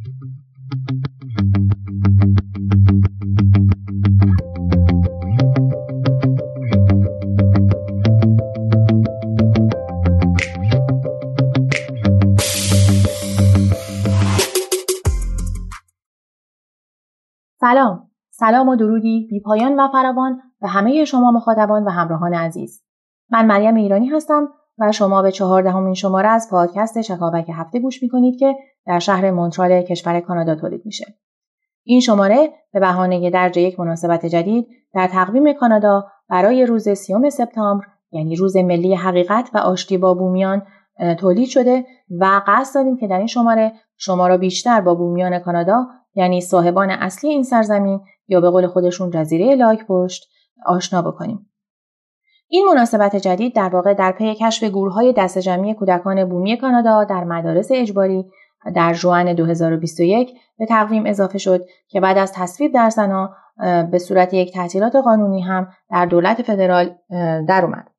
[0.00, 0.12] سلام.
[18.30, 22.82] سلام و درودی بی پایان و فراوان به همه شما مخاطبان و همراهان عزیز.
[23.30, 24.48] من مریم ایرانی هستم
[24.78, 28.54] و شما به چهاردهمین شماره از پادکست شکاوک هفته گوش می‌کنید که
[28.86, 31.14] در شهر مونترال کشور کانادا تولید میشه
[31.84, 37.84] این شماره به بهانه درج یک مناسبت جدید در تقویم کانادا برای روز سیوم سپتامبر
[38.12, 40.62] یعنی روز ملی حقیقت و آشتی با بومیان
[41.18, 41.84] تولید شده
[42.20, 46.90] و قصد داریم که در این شماره شما را بیشتر با بومیان کانادا یعنی صاحبان
[46.90, 50.28] اصلی این سرزمین یا به قول خودشون جزیره لاک پشت
[50.66, 51.50] آشنا بکنیم.
[52.48, 57.24] این مناسبت جدید در واقع در پی کشف گروههای دست جمعی کودکان بومی کانادا در
[57.24, 58.24] مدارس اجباری
[58.74, 63.34] در جوان 2021 به تقویم اضافه شد که بعد از تصویب در سنا
[63.90, 66.94] به صورت یک تعطیلات قانونی هم در دولت فدرال
[67.48, 67.90] در اومد.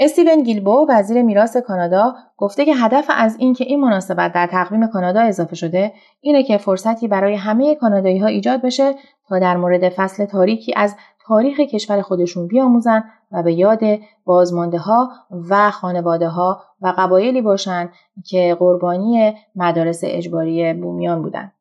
[0.00, 5.20] استیون گیلبو وزیر میراث کانادا گفته که هدف از اینکه این مناسبت در تقویم کانادا
[5.20, 8.94] اضافه شده اینه که فرصتی برای همه کانادایی ها ایجاد بشه
[9.28, 10.96] تا در مورد فصل تاریکی از
[11.28, 13.80] تاریخ کشور خودشون بیاموزن و به یاد
[14.24, 15.10] بازمانده ها
[15.50, 17.90] و خانواده ها و قبایلی باشن
[18.26, 21.52] که قربانی مدارس اجباری بومیان بودند.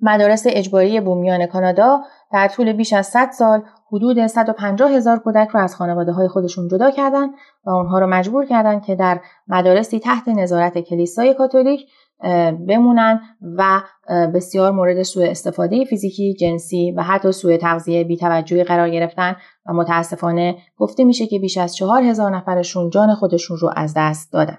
[0.00, 2.00] مدارس اجباری بومیان کانادا
[2.32, 6.68] در طول بیش از 100 سال حدود 150 هزار کودک را از خانواده های خودشون
[6.68, 7.30] جدا کردند
[7.64, 11.86] و اونها رو مجبور کردند که در مدارسی تحت نظارت کلیسای کاتولیک
[12.68, 13.80] بمونن و
[14.34, 19.36] بسیار مورد سوء استفاده فیزیکی، جنسی و حتی سوء تغذیه بیتوجهی قرار گرفتن
[19.66, 24.32] و متاسفانه گفته میشه که بیش از چهار هزار نفرشون جان خودشون رو از دست
[24.32, 24.58] دادن.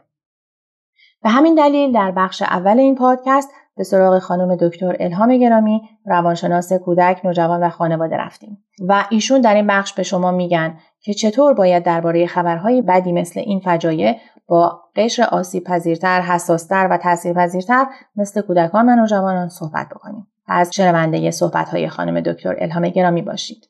[1.23, 6.73] به همین دلیل در بخش اول این پادکست به سراغ خانم دکتر الهام گرامی روانشناس
[6.73, 11.53] کودک نوجوان و خانواده رفتیم و ایشون در این بخش به شما میگن که چطور
[11.53, 14.15] باید درباره خبرهای بدی مثل این فجایع
[14.47, 17.85] با قشر آسیب پذیرتر، حساستر و تاثیرپذیرتر
[18.15, 20.27] مثل کودکان و نوجوانان صحبت بکنیم.
[20.47, 23.69] از شنونده صحبت های خانم دکتر الهام گرامی باشید.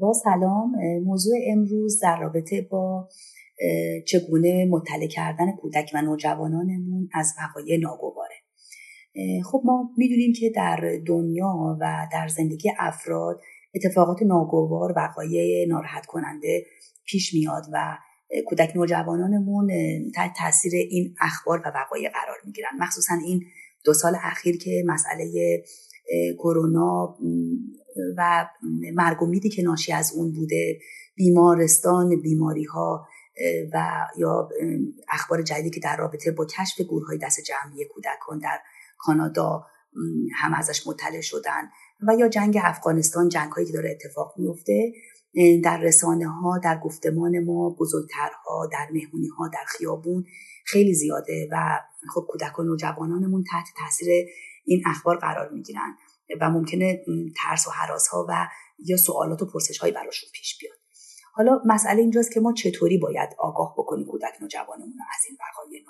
[0.00, 0.72] با سلام
[1.04, 3.08] موضوع امروز در رابطه با
[4.06, 8.35] چگونه مطلع کردن کودک و نوجوانانمون از وقایع ناگواره
[9.44, 13.40] خب ما می‌دونیم که در دنیا و در زندگی افراد
[13.74, 16.66] اتفاقات ناگوار وقایع ناراحت کننده
[17.04, 17.98] پیش میاد و
[18.46, 19.70] کودک نوجوانانمون
[20.14, 22.68] تحت تاثیر این اخبار و وقایع قرار می‌گیرن.
[22.78, 23.44] مخصوصا این
[23.84, 25.62] دو سال اخیر که مسئله
[26.38, 27.18] کرونا
[28.16, 28.46] و
[28.94, 30.78] مرگ که ناشی از اون بوده
[31.14, 33.06] بیمارستان بیماری ها
[33.72, 34.48] و یا
[35.08, 38.58] اخبار جدیدی که در رابطه با کشف گروه های دست جمعی کودکان در
[38.98, 39.66] کانادا
[40.34, 41.70] هم ازش مطلع شدن
[42.08, 44.92] و یا جنگ افغانستان جنگ هایی که داره اتفاق میفته
[45.64, 50.24] در رسانه ها در گفتمان ما بزرگترها در مهمونی ها در خیابون
[50.64, 51.80] خیلی زیاده و
[52.14, 54.26] خب کودکان و جوانانمون تحت تاثیر
[54.64, 55.96] این اخبار قرار می‌گیرن
[56.40, 57.04] و ممکنه
[57.36, 58.48] ترس و حراس ها و
[58.84, 60.76] یا سوالات و پرسش هایی براشون پیش بیاد.
[61.32, 65.82] حالا مسئله اینجاست که ما چطوری باید آگاه بکنیم کودک نوجوانمون از این وقایع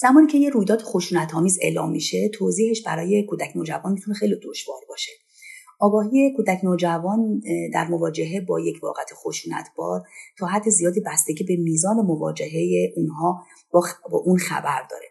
[0.00, 4.80] زمانی که یه رویداد خشونت آمیز اعلام میشه توضیحش برای کودک نوجوان می‌تونه خیلی دشوار
[4.88, 5.12] باشه.
[5.80, 7.40] آگاهی کودک نوجوان
[7.72, 10.02] در مواجهه با یک واقعیت خشونتبار
[10.38, 15.06] تا حد زیادی بستگی به میزان مواجهه اونها با, با اون خبر داره.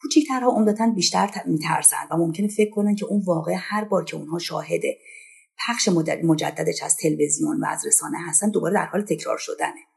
[0.00, 4.38] کوچیکترها عمدتا بیشتر میترسن و ممکنه فکر کنن که اون واقع هر بار که اونها
[4.38, 4.82] شاهد
[5.66, 5.88] پخش
[6.24, 9.95] مجددش از تلویزیون و از رسانه هستن دوباره در حال تکرار شدنه.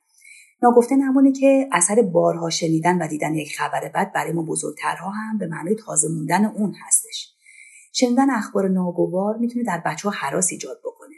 [0.63, 5.37] ناگفته نمونه که اثر بارها شنیدن و دیدن یک خبر بد برای ما بزرگترها هم
[5.37, 7.33] به معنای تازه موندن اون هستش.
[7.93, 11.15] شنیدن اخبار ناگوار می‌تونه در بچه ها حراس ایجاد بکنه.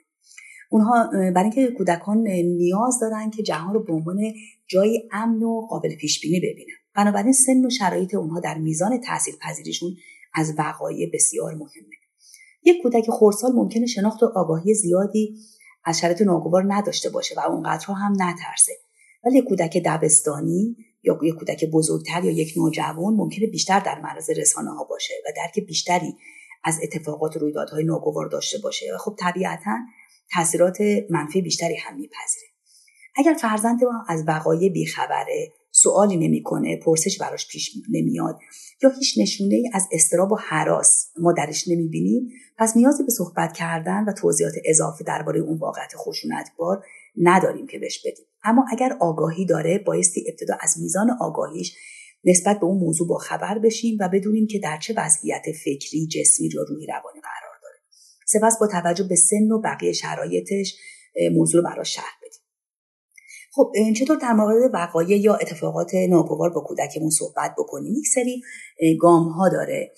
[0.69, 2.17] اونها برای اینکه کودکان
[2.57, 4.17] نیاز دارن که جهان رو به عنوان
[4.67, 6.75] جایی امن و قابل پیش بینی ببینن.
[6.95, 9.89] بنابراین سن و شرایط اونها در میزان تاثیر پذیریشون
[10.33, 11.95] از وقایع بسیار مهمه.
[12.63, 15.37] یک کودک خردسال ممکنه شناخت و آگاهی زیادی
[15.85, 18.73] از شرایط ناگوار نداشته باشه و اونقدرها هم نترسه.
[19.25, 24.71] ولی کودک دبستانی یا یک کودک بزرگتر یا یک نوجوان ممکنه بیشتر در معرض رسانه
[24.71, 26.13] ها باشه و درک بیشتری
[26.63, 28.85] از اتفاقات رویدادهای ناگوار داشته باشه.
[28.95, 29.77] و خب طبیعتا
[30.33, 30.77] تاثیرات
[31.09, 32.47] منفی بیشتری هم میپذیره.
[33.15, 38.39] اگر فرزند ما از وقایع بیخبره سوالی نمی‌کنه پرسش براش پیش نمیاد
[38.83, 43.53] یا هیچ نشونه ای از استراب و حراس ما درش نمی‌بینیم پس نیازی به صحبت
[43.53, 46.83] کردن و توضیحات اضافه درباره اون واقعیت خشونتبار
[47.15, 48.25] نداریم که بهش بدیم.
[48.43, 51.77] اما اگر آگاهی داره بایستی ابتدا از میزان آگاهیش
[52.23, 56.47] نسبت به اون موضوع با خبر بشیم و بدونیم که در چه وضعیت فکری جسمی
[56.47, 57.75] یا روحی روانی قرار داره.
[58.25, 60.75] سپس با توجه به سن و بقیه شرایطش
[61.33, 62.41] موضوع رو براش شرح بدیم.
[63.53, 68.41] خب چطور در مورد وقایع یا اتفاقات ناگوار با کودکمون صحبت بکنیم؟ یک سری
[68.99, 69.93] گام ها داره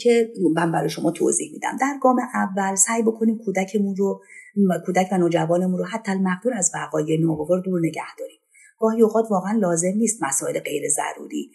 [0.00, 1.76] که من برای شما توضیح میدم.
[1.80, 4.22] در گام اول سعی بکنیم کودکمون رو
[4.86, 8.38] کودک و نوجوانمون رو حتی المقدور از وقایع ناگوار دور نگه داریم.
[8.78, 11.50] گاهی اوقات واقعا لازم نیست مسائل غیر ضروری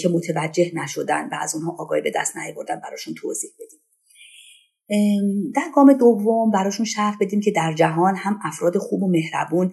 [0.00, 3.80] که متوجه نشدن و از اونها آگاهی به دست نیاوردن براشون توضیح بدیم.
[5.54, 9.72] در گام دوم براشون شرح بدیم که در جهان هم افراد خوب و مهربون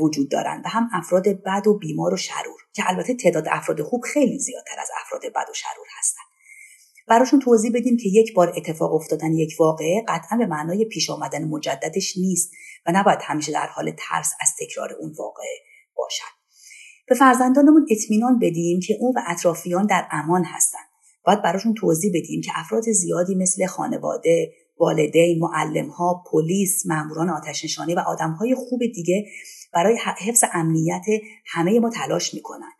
[0.00, 4.02] وجود دارن و هم افراد بد و بیمار و شرور که البته تعداد افراد خوب
[4.02, 6.21] خیلی زیادتر از افراد بد و شرور هستن.
[7.08, 11.44] براشون توضیح بدیم که یک بار اتفاق افتادن یک واقعه قطعا به معنای پیش آمدن
[11.44, 12.52] مجددش نیست
[12.86, 15.58] و نباید همیشه در حال ترس از تکرار اون واقعه
[15.96, 16.42] باشد.
[17.08, 20.86] به فرزندانمون اطمینان بدیم که اون و اطرافیان در امان هستند
[21.24, 27.98] باید براشون توضیح بدیم که افراد زیادی مثل خانواده والدین معلمها پلیس ماموران آتشنشانی و
[27.98, 29.24] آدمهای خوب دیگه
[29.74, 31.04] برای حفظ امنیت
[31.46, 32.70] همه ما تلاش می‌کنن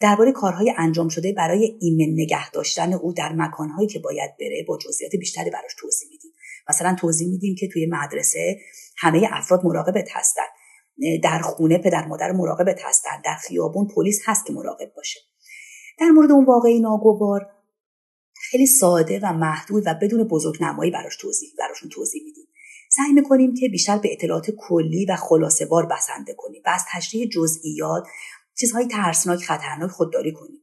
[0.00, 4.78] درباره کارهای انجام شده برای ایمن نگه داشتن او در مکانهایی که باید بره با
[4.78, 6.30] جزئیات بیشتری براش توضیح میدیم.
[6.68, 8.58] مثلا توضیح میدیم که توی مدرسه
[8.98, 10.42] همه افراد مراقبت هستن.
[11.22, 13.22] در خونه پدر مادر مراقبت هستن.
[13.24, 15.20] در خیابون پلیس هست که مراقب باشه.
[15.98, 17.46] در مورد اون واقعی ناگوار
[18.50, 22.44] خیلی ساده و محدود و بدون بزرگ نمایی براش توضیح براشون توضیح میدیم.
[22.90, 26.62] سعی می‌کنیم که بیشتر به اطلاعات کلی و خلاصه بار بسنده کنیم.
[26.66, 28.04] و از تشریح جزئیات
[28.54, 30.60] چیزهای ترسناک خطرناک خودداری کنیم.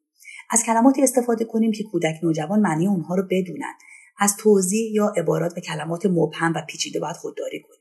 [0.49, 3.73] از کلماتی استفاده کنیم که کودک نوجوان معنی اونها رو بدونن.
[4.19, 7.79] از توضیح یا عبارات و کلمات مبهم و پیچیده باید خودداری کنیم.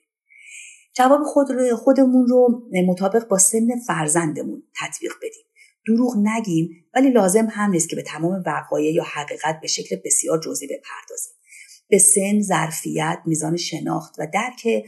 [0.97, 5.45] جواب خود رو خودمون رو مطابق با سن فرزندمون تطبیق بدیم.
[5.87, 10.39] دروغ نگیم ولی لازم هم نیست که به تمام وقایع یا حقیقت به شکل بسیار
[10.39, 11.33] جزئی بپردازیم.
[11.89, 14.85] به سن ظرفیت میزان شناخت و درک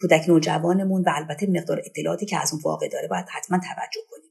[0.00, 4.27] کودک نوجوانمون و البته مقدار اطلاعاتی که از اون واقع داره باید حتما توجه کنیم.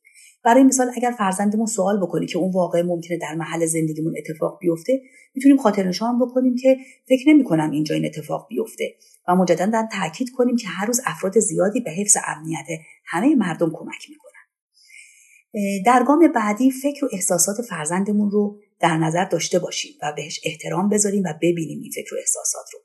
[0.48, 5.02] برای مثال اگر فرزندمون سوال بکنه که اون واقع ممکنه در محل زندگیمون اتفاق بیفته
[5.36, 6.78] می‌تونیم خاطر نشان بکنیم که
[7.10, 8.96] فکر نمی کنم اینجا این اتفاق بیفته
[9.28, 12.66] و مجددا در تاکید کنیم که هر روز افراد زیادی به حفظ امنیت
[13.06, 15.84] همه مردم کمک می‌کنن.
[15.86, 20.90] در گام بعدی فکر و احساسات فرزندمون رو در نظر داشته باشیم و بهش احترام
[20.90, 22.80] بذاریم و ببینیم این فکر و احساسات رو.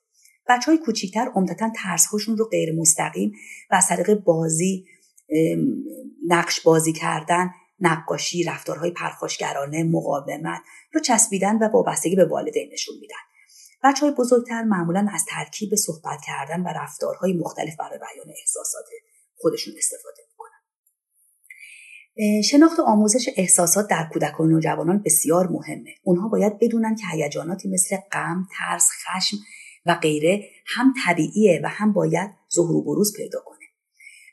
[0.48, 3.32] بچه های کوچیکتر عمدتا ترسهاشون رو غیر مستقیم
[3.70, 4.84] و از طریق بازی
[6.26, 7.50] نقش بازی کردن
[7.80, 10.60] نقاشی رفتارهای پرخاشگرانه مقاومت
[10.94, 13.14] یا چسبیدن و وابستگی به والدین نشون میدن.
[13.84, 18.84] بچه های بزرگتر معمولا از ترکیب صحبت کردن و رفتارهای مختلف برای بیان احساسات
[19.36, 20.62] خودشون استفاده می‌کنن.
[22.42, 25.94] شناخت و آموزش احساسات در کودک و نوجوانان بسیار مهمه.
[26.02, 29.36] اونها باید بدونن که هیجاناتی مثل غم ترس خشم
[29.86, 33.61] و غیره هم طبیعیه و هم باید ظهور و بروز پیدا کنه.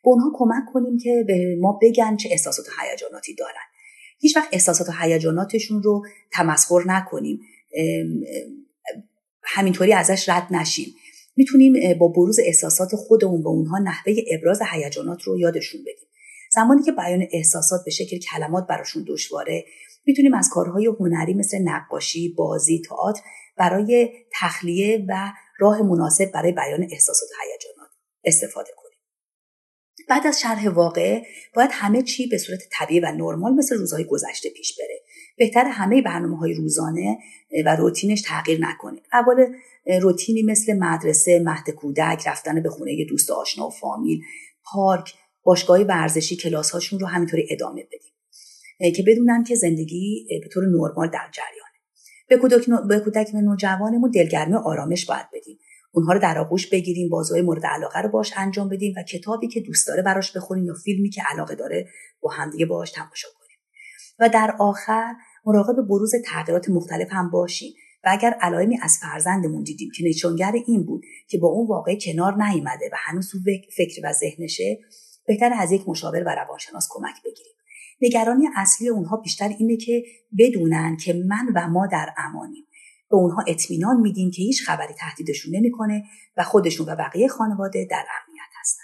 [0.03, 3.53] به اونها کمک کنیم که به ما بگن چه احساسات و هیجاناتی دارن.
[4.19, 7.39] هیچ وقت احساسات و هیجاناتشون رو تمسخر نکنیم.
[9.43, 10.95] همینطوری ازش رد نشیم.
[11.35, 16.07] می‌تونیم با بروز احساسات خودمون به اونها نحوه ابراز هیجانات رو یادشون بدیم.
[16.51, 19.65] زمانی که بیان احساسات به شکل کلمات براشون دشواره
[20.05, 23.21] می‌تونیم از کارهای هنری مثل نقاشی بازی تئاتر
[23.57, 24.09] برای
[24.41, 27.89] تخلیه و راه مناسب برای بیان احساسات و هیجانات
[28.23, 28.78] استفاده کنیم.
[30.09, 31.21] بعد از شرح واقع
[31.55, 35.01] باید همه چی به صورت طبیعی و نرمال مثل روزهای گذشته پیش بره.
[35.37, 37.17] بهتر همه برنامه های روزانه
[37.65, 39.01] و روتینش تغییر نکنه.
[39.13, 39.53] اول
[40.01, 44.21] روتینی مثل مدرسه مهد کودک رفتن به خونه دوست آشنا و فامیل
[44.63, 45.13] پارک
[45.43, 48.93] باشگاه ورزشی کلاس هاشون رو همینطوری ادامه بدیم.
[48.95, 51.69] که بدونن که زندگی به طور نرمال در جریانه.
[52.29, 55.59] به کودک, به کودک نوجوانمون دلگرمی و آرامش باید بدیم.
[55.91, 59.61] اونها رو در آغوش بگیریم بازوهای مورد علاقه رو باش انجام بدیم و کتابی که
[59.61, 61.87] دوست داره براش بخونیم یا فیلمی که علاقه داره
[62.21, 63.57] با همدیگه باش تماشا کنیم.
[64.19, 65.13] و در آخر
[65.45, 70.85] مراقب بروز تغییرات مختلف هم باشیم و اگر علائمی از فرزندمون دیدیم که نشانگر این
[70.85, 73.31] بود که با اون واقع کنار نیامده و هنوز
[73.77, 74.79] فکر و ذهنشه
[75.25, 77.53] بهتر از یک مشاور و روانشناس کمک بگیریم.
[78.01, 80.03] نگرانی اصلی اونها بیشتر اینه که
[80.39, 82.65] بدونن که من و ما در امانیم.
[83.09, 86.03] به اونها اطمینان میدیم که هیچ خبری تهدیدشون نمی‌کنه
[86.37, 88.83] و خودشون و بقیه خانواده در امنیت هستن.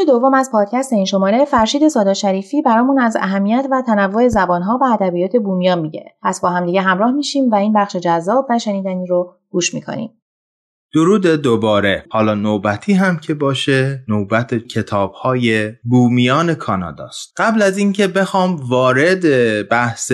[0.00, 4.84] دوم از پادکست این شماره فرشید سادا شریفی برامون از اهمیت و تنوع زبانها و
[4.84, 6.04] ادبیات بومیان میگه.
[6.22, 10.21] پس با هم دیگه همراه میشیم و این بخش جذاب و شنیدنی رو گوش می‌کنیم.
[10.94, 12.04] درود دوباره.
[12.10, 17.32] حالا نوبتی هم که باشه نوبت کتاب های بومیان کاناداست.
[17.36, 19.22] قبل از اینکه بخوام وارد
[19.68, 20.12] بحث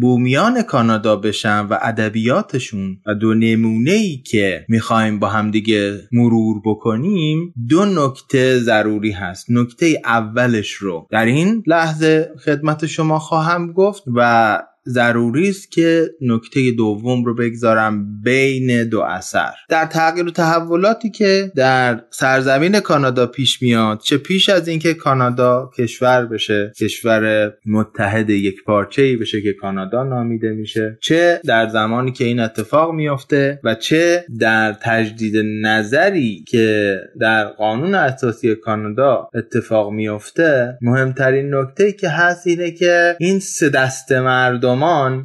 [0.00, 6.60] بومیان کانادا بشم و ادبیاتشون و دو نمونه ای که می‌خوایم با هم دیگه مرور
[6.64, 9.46] بکنیم دو نکته ضروری هست.
[9.50, 16.70] نکته اولش رو در این لحظه خدمت شما خواهم گفت و ضروری است که نکته
[16.70, 19.52] دوم رو بگذارم بین دو اثر.
[19.68, 25.70] در تغییر و تحولاتی که در سرزمین کانادا پیش میاد چه پیش از اینکه کانادا
[25.78, 32.12] کشور بشه کشور متحد یک پارچه ای بشه که کانادا نامیده میشه چه در زمانی
[32.12, 39.92] که این اتفاق میافته و چه در تجدید نظری که در قانون اساسی کانادا اتفاق
[39.92, 44.69] میافته مهمترین نکته که هست اینه که این سه دست مردم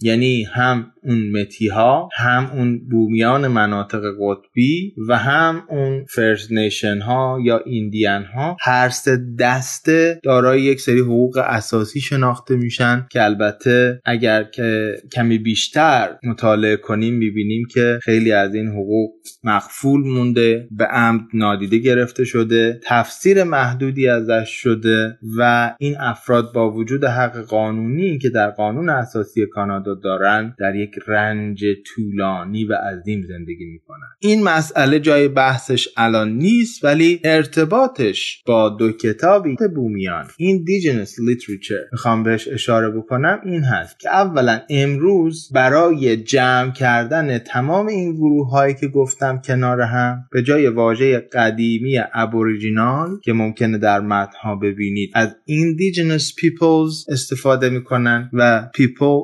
[0.01, 6.99] یعنی هم اون متی ها هم اون بومیان مناطق قطبی و هم اون فرست نیشن
[6.99, 13.23] ها یا ایندیان ها هر سه دسته دارای یک سری حقوق اساسی شناخته میشن که
[13.23, 19.09] البته اگر که کمی بیشتر مطالعه کنیم می‌بینیم که خیلی از این حقوق
[19.43, 26.71] مقفول مونده به عمد نادیده گرفته شده تفسیر محدودی ازش شده و این افراد با
[26.71, 33.21] وجود حق قانونی که در قانون اساسی کانادا دارن در یک رنج طولانی و عظیم
[33.21, 34.07] زندگی می‌کنن.
[34.19, 40.25] این مسئله جای بحثش الان نیست ولی ارتباطش با دو کتابی بومیان.
[40.25, 47.87] Indigenous Literature می‌خوام بهش اشاره بکنم این هست که اولا امروز برای جمع کردن تمام
[47.87, 53.99] این گروه هایی که گفتم کنار هم به جای واژه قدیمی ابوریجینال که ممکنه در
[53.99, 58.69] متنها ببینید از Indigenous Peoples استفاده می‌کنن و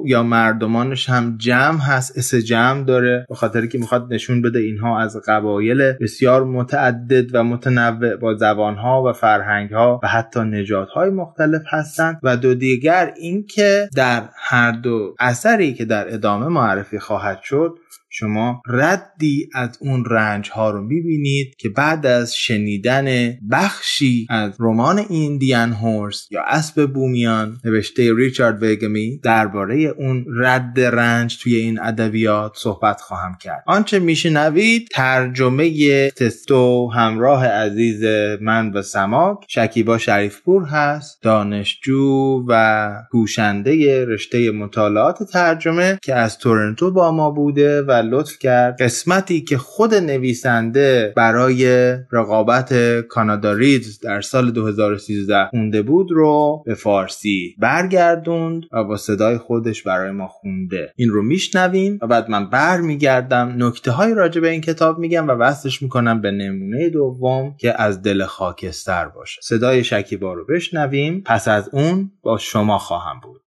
[0.05, 5.00] یا مردمانش هم جمع هست اس جمع داره به خاطر که می‌خواد نشون بده اینها
[5.00, 12.20] از قبایل بسیار متعدد و متنوع با زبانها و فرهنگها و حتی نژادهای مختلف هستند.
[12.24, 17.75] و دو دیگر اینکه در هر دو اثری که در ادامه معرفی خواهد شد
[18.13, 25.06] شما ردی از اون رنج ها رو می‌بینید که بعد از شنیدن بخشی از رمان
[25.10, 32.51] ایندیان هورس یا اسب بومیان نوشته ریچارد ویگمی درباره اون رد رنج توی این ادبیات
[32.56, 33.63] صحبت خواهم کرد.
[33.68, 38.03] آنچه میشنوید ترجمه تستو همراه عزیز
[38.41, 46.91] من و سماک شکیبا شریفپور هست دانشجو و کوشنده رشته مطالعات ترجمه که از تورنتو
[46.91, 48.81] با ما بوده و لطف کرد.
[48.81, 56.74] قسمتی که خود نویسنده برای رقابت کانادا ریدز در سال 2013 خونده بود رو به
[56.74, 60.93] فارسی برگردوند و با صدای خودش برای ما خونده.
[60.96, 63.53] این رو میشنویم و بعد من برمیگردم.
[63.58, 68.01] نکته های راجع به این کتاب میگم و وصلش می‌کنم به نمونه دوم که از
[68.01, 69.41] دل خاکستر باشه.
[69.43, 71.24] صدای شکیبا رو بشنویم.
[71.25, 73.40] پس از اون با شما خواهم بود.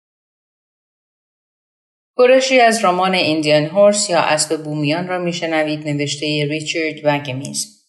[2.19, 7.83] برشی از رمان ایندیان هورس یا اسب بومیان را میشنوید نوشته ریچارد وگمیز.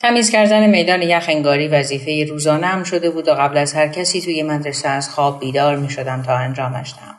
[0.00, 4.88] تمیز کردن میدان یخنگاری وظیفه روزانه شده بود و قبل از هر کسی توی مدرسه
[4.88, 7.18] از خواب بیدار می شدم تا انجامش دهم.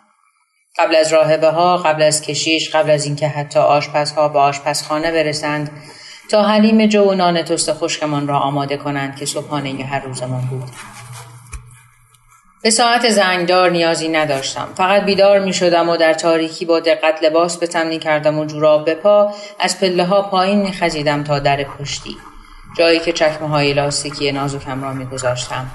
[0.78, 5.72] قبل از راهبه ها، قبل از کشیش، قبل از اینکه حتی آشپزها به آشپزخانه برسند
[6.32, 10.70] تا حلیم جو و نان تست خشکمان را آماده کنند که صبحانه هر روزمان بود.
[12.64, 14.70] به ساعت زنگدار نیازی نداشتم.
[14.76, 18.86] فقط بیدار می شدم و در تاریکی با دقت لباس به تمنی کردم و جوراب
[18.86, 22.18] به پا از پله ها پایین می خزیدم تا در پشتی.
[22.78, 25.68] جایی که چکمه های لاستیکی نازکم را می گذاشتم.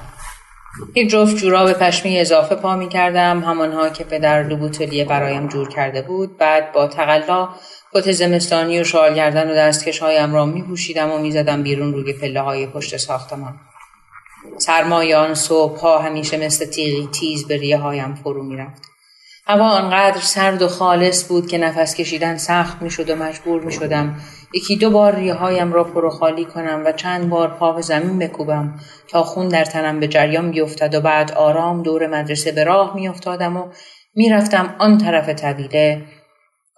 [0.95, 6.03] یک جفت جوراب پشمی اضافه پا می کردم همانها که پدر لوبوتلیه برایم جور کرده
[6.03, 7.49] بود بعد با تقلا
[7.95, 11.93] کت زمستانی و شال گردن و دستکش هایم را می پوشیدم و می زدم بیرون
[11.93, 13.55] روی پله های پشت ساختمان.
[14.59, 18.83] سرمایان صبح ها همیشه مثل تیغی تیز به ریه هایم فرو می‌رفت.
[19.47, 23.73] هوا آنقدر سرد و خالص بود که نفس کشیدن سخت می شد و مجبور می
[23.73, 24.21] شدم
[24.55, 28.19] یکی دو بار ریه هایم را پرو خالی کنم و چند بار پا به زمین
[28.19, 32.95] بکوبم تا خون در تنم به جریان بیفتد و بعد آرام دور مدرسه به راه
[32.95, 33.69] می افتادم و
[34.15, 36.05] می‌رفتم آن طرف طویله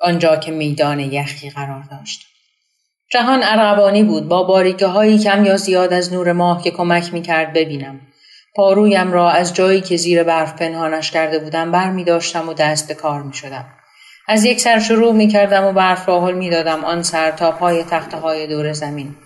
[0.01, 2.36] آنجا که میدان یخی قرار داشت.
[3.11, 7.23] جهان ارغبانی بود با باریکه هایی کم یا زیاد از نور ماه که کمک می
[7.23, 8.01] کرد ببینم.
[8.55, 12.89] پارویم را از جایی که زیر برف پنهانش کرده بودم بر می داشتم و دست
[12.89, 13.65] به کار می شدم.
[14.29, 17.51] از یک سر شروع می کردم و برف را حل می دادم آن سر تا
[17.51, 19.17] پای تخته های دور زمین.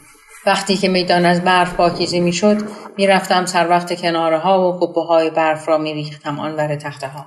[0.47, 2.59] وقتی که میدان از برف پاکیزه می‌شد
[2.97, 7.27] می‌رفتم سر وقت کناره ها و قبه های برف را میریختم آنور تخته ها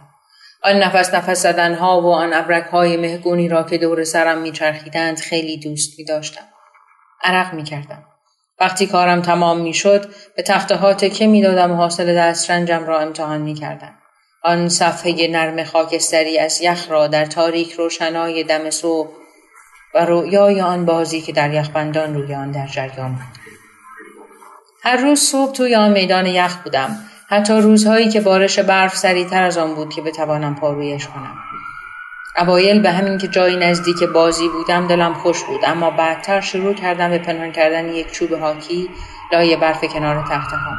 [0.65, 5.19] آن نفس نفس زدن ها و آن ابرک های مهگونی را که دور سرم میچرخیدند
[5.19, 6.45] خیلی دوست می داشتم.
[7.23, 8.03] عرق می کردم.
[8.59, 10.05] وقتی کارم تمام می شد
[10.35, 13.93] به تخته ها تکه می دادم و حاصل دسترنجم را امتحان می کردم.
[14.43, 19.09] آن صفحه نرم خاکستری از یخ را در تاریک روشنای دم صبح
[19.95, 23.43] و رویای آن بازی که در یخبندان روی آن در جریان بود.
[24.83, 26.97] هر روز صبح توی آن میدان یخ بودم
[27.33, 31.37] حتی روزهایی که بارش برف سریعتر از آن بود که بتوانم پارویش کنم.
[32.37, 37.09] اوایل به همین که جایی نزدیک بازی بودم دلم خوش بود اما بعدتر شروع کردم
[37.09, 38.89] به پنهان کردن یک چوب هاکی
[39.33, 40.71] لای برف کنار تخته ها.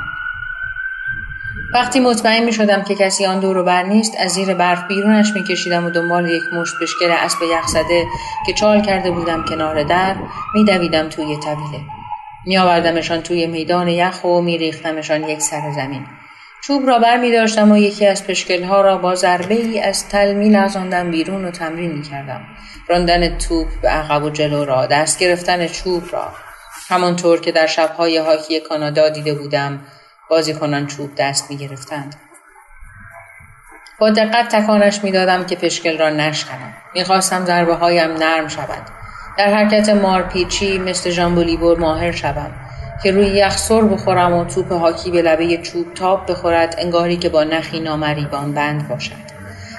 [1.74, 5.44] وقتی مطمئن می شدم که کسی آن دور بر نیست از زیر برف بیرونش می
[5.44, 8.06] کشیدم و دنبال یک مشت بشکل اسب یخ زده
[8.46, 10.16] که چال کرده بودم کنار در
[10.54, 11.80] می دویدم توی طویله.
[12.46, 16.06] می آوردمشان توی میدان یخ و می ریختمشان یک سر زمین.
[16.66, 20.08] چوب را بر می داشتم و یکی از پشکل ها را با ضربه ای از
[20.08, 20.56] تل می
[21.10, 22.40] بیرون و تمرین می کردم.
[22.88, 26.32] راندن توپ به عقب و جلو را دست گرفتن چوب را
[26.88, 29.80] همانطور که در شبهای هاکی کانادا دیده بودم
[30.30, 32.16] بازیکنان چوب دست می گرفتند.
[33.98, 36.74] با دقت تکانش می دادم که پشکل را نشکنم.
[36.94, 38.82] می‌خواستم ضربه هایم نرم شود.
[39.38, 42.63] در حرکت مارپیچی مثل ژامبولیبور ماهر شوم
[43.02, 47.28] که روی یخ سر بخورم و توپ هاکی به لبه چوب تاب بخورد انگاری که
[47.28, 49.24] با نخی نامریبان بند باشد.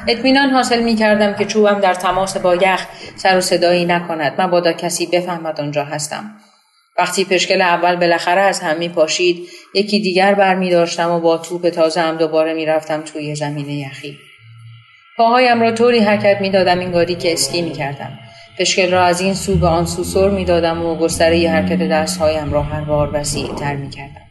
[0.08, 4.42] اطمینان حاصل می کردم که چوبم در تماس با یخ سر و صدایی نکند.
[4.42, 6.36] مبادا کسی بفهمد آنجا هستم.
[6.98, 11.38] وقتی پشکل اول بالاخره از هم می پاشید یکی دیگر بر می داشتم و با
[11.38, 14.18] توپ تازه هم دوباره می رفتم توی زمین یخی.
[15.18, 18.20] پاهایم را طوری حرکت می دادم انگاری که اسکی می کردم
[18.60, 22.54] پشکل را از این سو به آن سو سر می دادم و گستره حرکت دستهایم
[22.54, 24.25] را هر بار وسیع تر می کردم.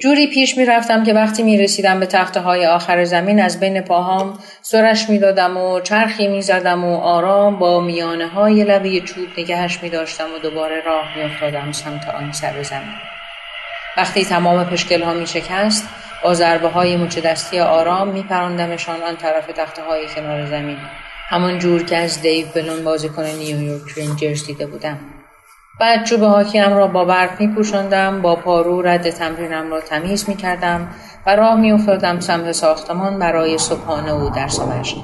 [0.00, 3.80] جوری پیش می رفتم که وقتی می رسیدم به تخته های آخر زمین از بین
[3.80, 9.28] پاهام سرش می دادم و چرخی می زدم و آرام با میانه های لبه چوب
[9.38, 12.94] نگهش می داشتم و دوباره راه می افتادم سمت آن سر زمین.
[13.96, 15.88] وقتی تمام پشکل ها می شکست
[16.24, 20.78] با ضربه های مچ دستی آرام می پراندمشان آن طرف تخته های کنار زمین.
[21.34, 24.98] همان جور که از دیو بلون بازیکن نیویورک رنجرز دیده بودم
[25.80, 30.36] بعد چوب هاکیم را با برف می پوشندم با پارو رد تمرینم را تمیز می
[30.36, 30.88] کردم
[31.26, 34.96] و راه می افتادم سمت ساختمان برای صبحانه و درس مشق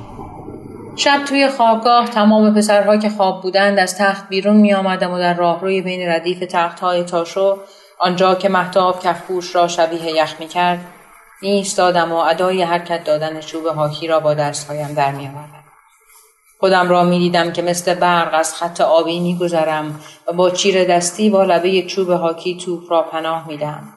[0.97, 5.35] شب توی خوابگاه تمام پسرها که خواب بودند از تخت بیرون می آمدم و در
[5.35, 7.59] راهروی بین ردیف تخت های تاشو
[7.99, 10.81] آنجا که محتاب کفپوش را شبیه یخ می کرد
[11.43, 15.31] می و ادای حرکت دادن چوب هاکی را با دستهایم در می.
[16.61, 20.85] خودم را می دیدم که مثل برق از خط آبی می گذرم و با چیر
[20.85, 23.89] دستی با لبه چوب هاکی توپ را پناه می دهم.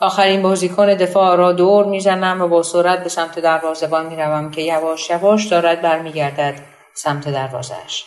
[0.00, 5.10] آخرین بازیکن دفاع را دور می‌زنم و با سرعت به سمت دروازهبان می‌روم که یواش
[5.10, 6.54] یواش دارد برمیگردد
[6.94, 8.04] سمت دروازهش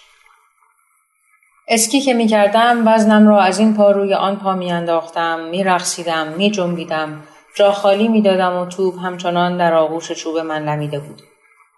[1.68, 7.24] اسکی که می‌کردم وزنم را از این پا روی آن پا میانداختم میرقصیدم میجنبیدم
[7.56, 11.22] جا خالی می‌دادم و توپ همچنان در آغوش چوب من لمیده بود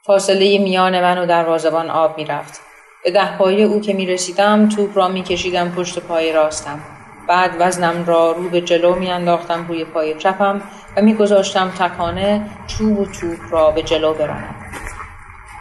[0.06, 2.62] فاصله میان من و دروازبان آب می‌رفت.
[3.04, 6.80] به ده پای او که می رسیدم توپ را می کشیدم پشت پای راستم.
[7.28, 10.62] بعد وزنم را رو به جلو می انداختم روی پای چپم
[10.98, 14.56] و می گذاشتم تکانه چوب و توپ را به جلو برانم.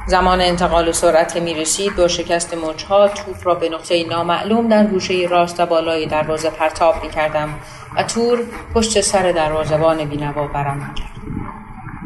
[0.06, 4.86] زمان انتقال سرعت که می رسید با شکست مچها توپ را به نقطه نامعلوم در
[4.86, 7.54] گوشه راست و بالای دروازه پرتاب می کردم
[7.96, 8.38] و تور
[8.74, 11.12] پشت سر دروازبان بینوا برم می کرد.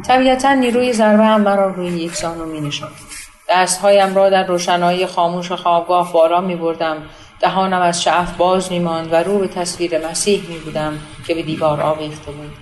[0.04, 2.92] طبیعتا نیروی ضربه هم مرا روی یک زانو می نشد.
[3.48, 7.02] دستهایم را در روشنایی خاموش خوابگاه بالا می بردم.
[7.40, 11.42] دهانم از شعف باز می ماند و رو به تصویر مسیح می بودم که به
[11.42, 12.52] دیوار آویخته بود.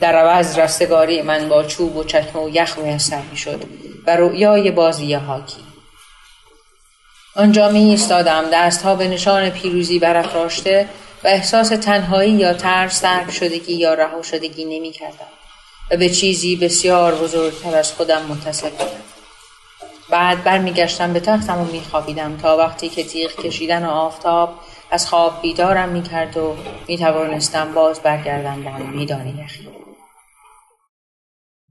[0.00, 3.64] در عوض رستگاری من با چوب و چکمه و یخ میسر می شد
[4.06, 5.60] و رویای بازی هاکی.
[7.36, 10.88] آنجا می ایستادم دستها به نشان پیروزی برافراشته
[11.24, 15.26] و احساس تنهایی یا ترس درک شدگی یا رها شدگی نمی کردم.
[15.90, 19.04] و به چیزی بسیار بزرگتر از خودم متصل بودم
[20.10, 24.54] بعد برمیگشتم به تختم و میخوابیدم تا وقتی که تیغ کشیدن و آفتاب
[24.90, 26.56] از خواب بیدارم می‌کرد و
[26.88, 29.83] می‌توانستم باز برگردم به میدان یخی.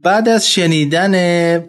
[0.03, 1.13] بعد از شنیدن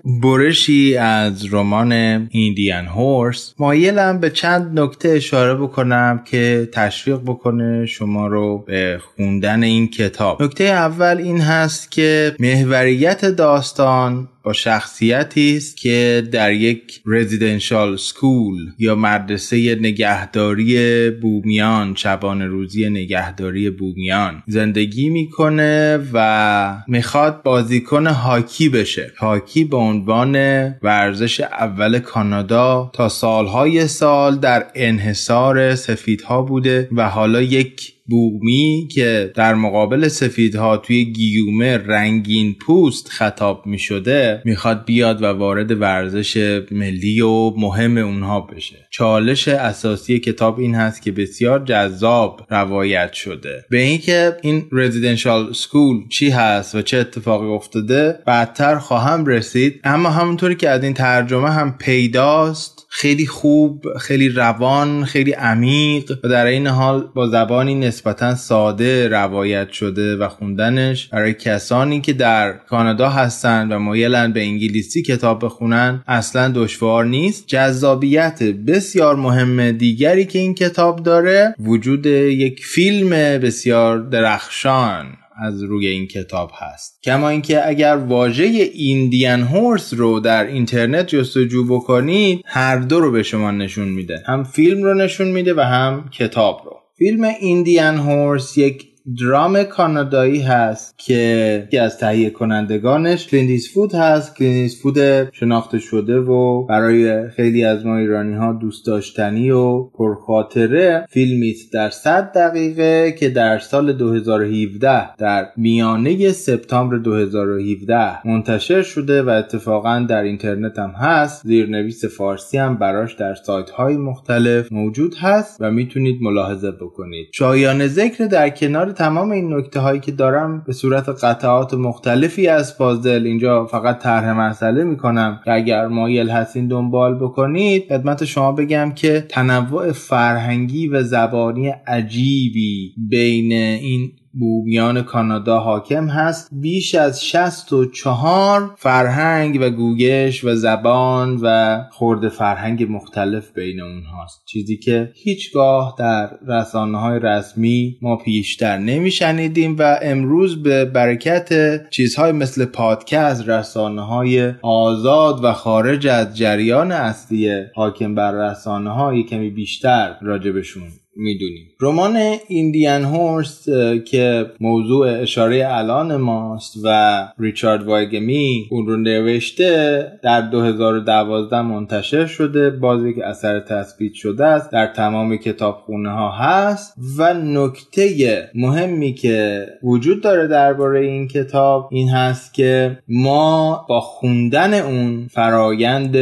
[0.04, 1.92] برشی از رمان
[2.30, 9.62] ایندیان هورس مایلم به چند نکته اشاره بکنم که تشویق بکنه شما رو به خوندن
[9.62, 10.42] این کتاب.
[10.42, 18.56] نکته اول این هست که محوریت داستان با شخصیتی است که در یک رزیدنشال سکول
[18.78, 29.12] یا مدرسه نگهداری بومیان شبان روزی نگهداری بومیان زندگی می‌کنه و می‌خواد بازیکن هاکی بشه.
[29.18, 30.36] هاکی به عنوان
[30.82, 39.32] ورزش اول کانادا تا سالهای سال در انحصار سفیدها بوده و حالا یک بومی که
[39.34, 46.62] در مقابل سفیدها توی گیومه رنگین پوست خطاب می شده می‌خواد بیاد و وارد ورزش
[46.70, 48.88] ملی و مهم اونها بشه.
[48.90, 53.64] چالش اساسی کتاب این هست که بسیار جذاب روایت شده.
[53.70, 59.80] به اینکه این رزیدنشال سکول چی هست و چه اتفاقی افتاده بعدتر خواهم رسید.
[59.84, 66.28] اما همونطوری که از این ترجمه هم پیداست خیلی خوب خیلی روان خیلی عمیق و
[66.28, 71.08] در این حال با زبانی نسبتا ساده روایت شده و خوندنش.
[71.08, 77.44] برای کسانی که در کانادا هستن و مایلن به انگلیسی کتاب بخونن اصلا دشوار نیست.
[77.46, 85.06] جذابیت بسیار مهم دیگری که این کتاب داره وجود یک فیلم بسیار درخشان.
[85.42, 87.02] از روی این کتاب هست.
[87.02, 88.44] کما اینکه اگر واژه
[88.74, 94.22] Indian Horse رو در اینترنت جستجو بکنید هر دو رو به شما نشون میده.
[94.26, 96.76] هم فیلم رو نشون میده و هم کتاب رو.
[96.98, 104.36] فیلم Indian Horse یک درام کانادایی هست که یکی از تهیه کنندگانش کلینت ایستوود هست.
[104.36, 104.98] کلینت ایستوود
[105.32, 111.90] شناخته شده و برای خیلی از ما ایرانی ها دوست داشتنی و پرخاطره فیلمی در
[111.90, 120.22] 100 دقیقه که در سال 2017 در میانه سپتامبر 2017 منتشر شده و اتفاقا در
[120.22, 121.46] اینترنت هم هست.
[121.46, 127.28] زیرنویس فارسی هم براش در سایت های مختلف موجود هست و می‌تونید ملاحظه بکنید.
[127.32, 132.78] شایان ذکر در کنار تمام این نکته هایی که دارم به صورت قطعات مختلفی از
[132.78, 135.40] پازل اینجا فقط طرح مسئله می‌کنم.
[135.44, 142.94] که اگر مایل هستین دنبال بکنید خدمت شما بگم که تنوع فرهنگی و زبانی عجیبی
[143.10, 146.48] بین این بومیان کانادا حاکم هست.
[146.52, 154.42] بیش از 64 فرهنگ و گوگش و زبان و خورده فرهنگ مختلف بین اونهاست.
[154.46, 162.32] چیزی که هیچگاه در رسانه های رسمی ما پیشتر نمیشنیدیم و امروز به برکت چیزهای
[162.32, 169.50] مثل پادکست رسانه های آزاد و خارج از جریان اصلی حاکم بر رسانه های کمی
[169.50, 170.82] بیشتر راجبشون
[171.16, 172.16] می‌دونیم رمان
[172.48, 173.68] ایندیان هورس
[174.06, 182.70] که موضوع اشاره الان ماست و ریچارد وایگمی اون رو نوشته در 2012 منتشر شده.
[182.70, 186.94] باز یک اثر تثبیت شده است در تمام کتابخونه ها هست.
[187.18, 194.74] و نکته مهمی که وجود داره درباره این کتاب این هست که ما با خوندن
[194.74, 196.16] اون فرایند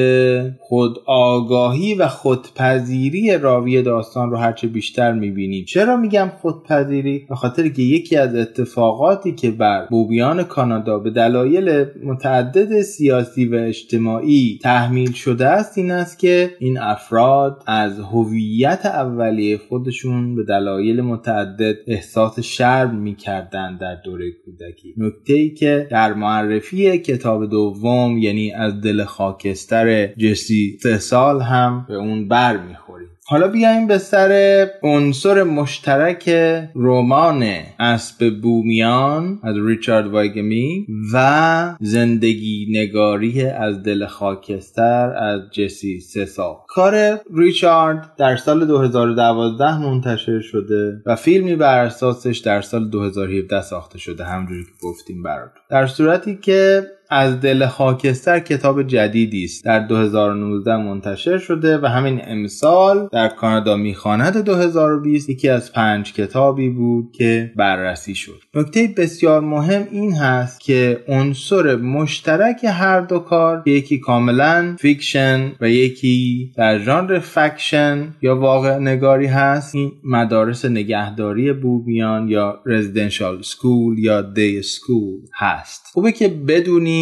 [0.59, 4.82] خود آگاهی و خودپذیری راوی داستان رو هرچه بیشتر
[5.15, 11.11] می‌بینیم چرا میگم خودپذیری؟ به خاطر که یکی از اتفاقاتی که بر بوبیان کانادا به
[11.11, 18.87] دلایل متعدد سیاسی و اجتماعی تحمیل شده است این است که این افراد از هویت
[18.87, 24.95] اولیه خودشون به دلایل متعدد احساس شرم می‌کردند در دوره کودکی.
[24.97, 31.87] نکته ای که در معرفی کتاب دوم یعنی از دل خاکستر جسی سه سال هم
[31.89, 36.29] به اون بر می‌خوریم حالا بیایم به سر عنصر مشترک
[36.75, 37.45] رمان
[37.79, 46.65] اسب بومیان از ریچارد واگامیز و زندگی نگاری از دل خاکستر از جسی تیسل.
[46.69, 53.99] کار ریچارد در سال 2012 منتشر شده و فیلمی بر اساسش در سال 2017 ساخته
[53.99, 55.63] شده همونجوری که گفتیم براتون.
[55.71, 59.65] در صورتی که از دل خاکستر کتاب جدیدی است.
[59.65, 66.69] در 2019 منتشر شده و همین امسال در کانادا می‌خواند 2020 یکی از پنج کتابی
[66.69, 68.41] بود که بررسی شد.
[68.55, 75.71] نکته بسیار مهم این هست که عنصر مشترک هر دو کار یکی کاملا fiction و
[75.71, 79.75] یکی در ژانر fiction یا واقع نگاری هست.
[79.75, 85.83] این مدارس نگهداری بومیان یا residential school یا day school هست.
[85.93, 86.29] خوبه که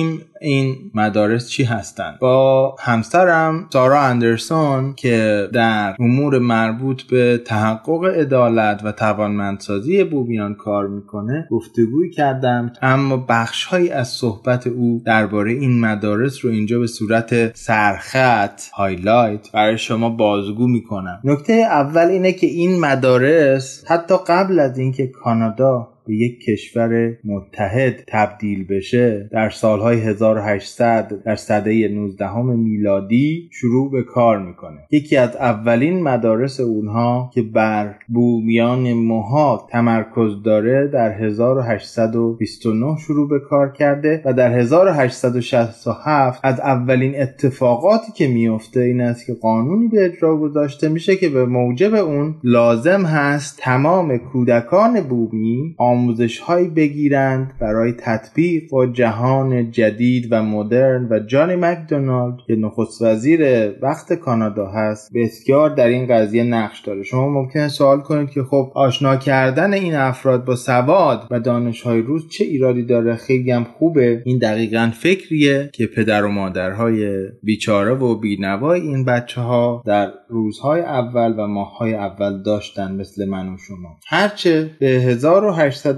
[0.01, 8.05] بدونیم این مدارس چی هستند با همسرم سارا اندرسون که در امور مربوط به تحقق
[8.05, 12.73] عدالت و توانمندسازی بومیان کار می‌کنه گفتگوی کردم.
[12.83, 19.79] اما بخشهایی از صحبت او درباره این مدارس رو اینجا به صورت سرخط highlight برای
[19.79, 21.21] شما بازگو می‌کنم.
[21.25, 28.05] نکته اول اینه که این مدارس حتی قبل از اینکه کانادا به یک کشور متحد
[28.09, 34.79] تبدیل بشه در سالهای 1800 در سده 19 میلادی شروع به کار می‌کنه.
[34.90, 43.40] یکی از اولین مدارس اونها که بر بومیان موها تمرکز داره در 1829 شروع به
[43.40, 50.05] کار کرده و در 1867 از اولین اتفاقاتی که میفته این است که قانونی به
[50.05, 57.53] اجرا گذاشته میشه که به موجب اون لازم هست تمام کودکان بومی آموزش هایی بگیرند
[57.61, 61.09] برای تطبیق با جهان جدید و مدرن.
[61.11, 67.03] و جانی مکدونالد که نخست وزیر وقت کانادا هست بسیار در این قضیه نقش داره.
[67.03, 72.03] شما ممکنه سوال کنید که خب آشنا کردن این افراد با سواد و دانش های
[72.03, 74.23] روز چه ایرادی داره؟ خیلی هم خوبه.
[74.25, 80.81] این دقیقا فکریه که پدر و مادرهای بیچاره و بینوای این بچه ها در روزهای
[80.81, 83.99] اول و ماههای اول داشتن مثل من و شما.
[84.09, 84.99] هرچه به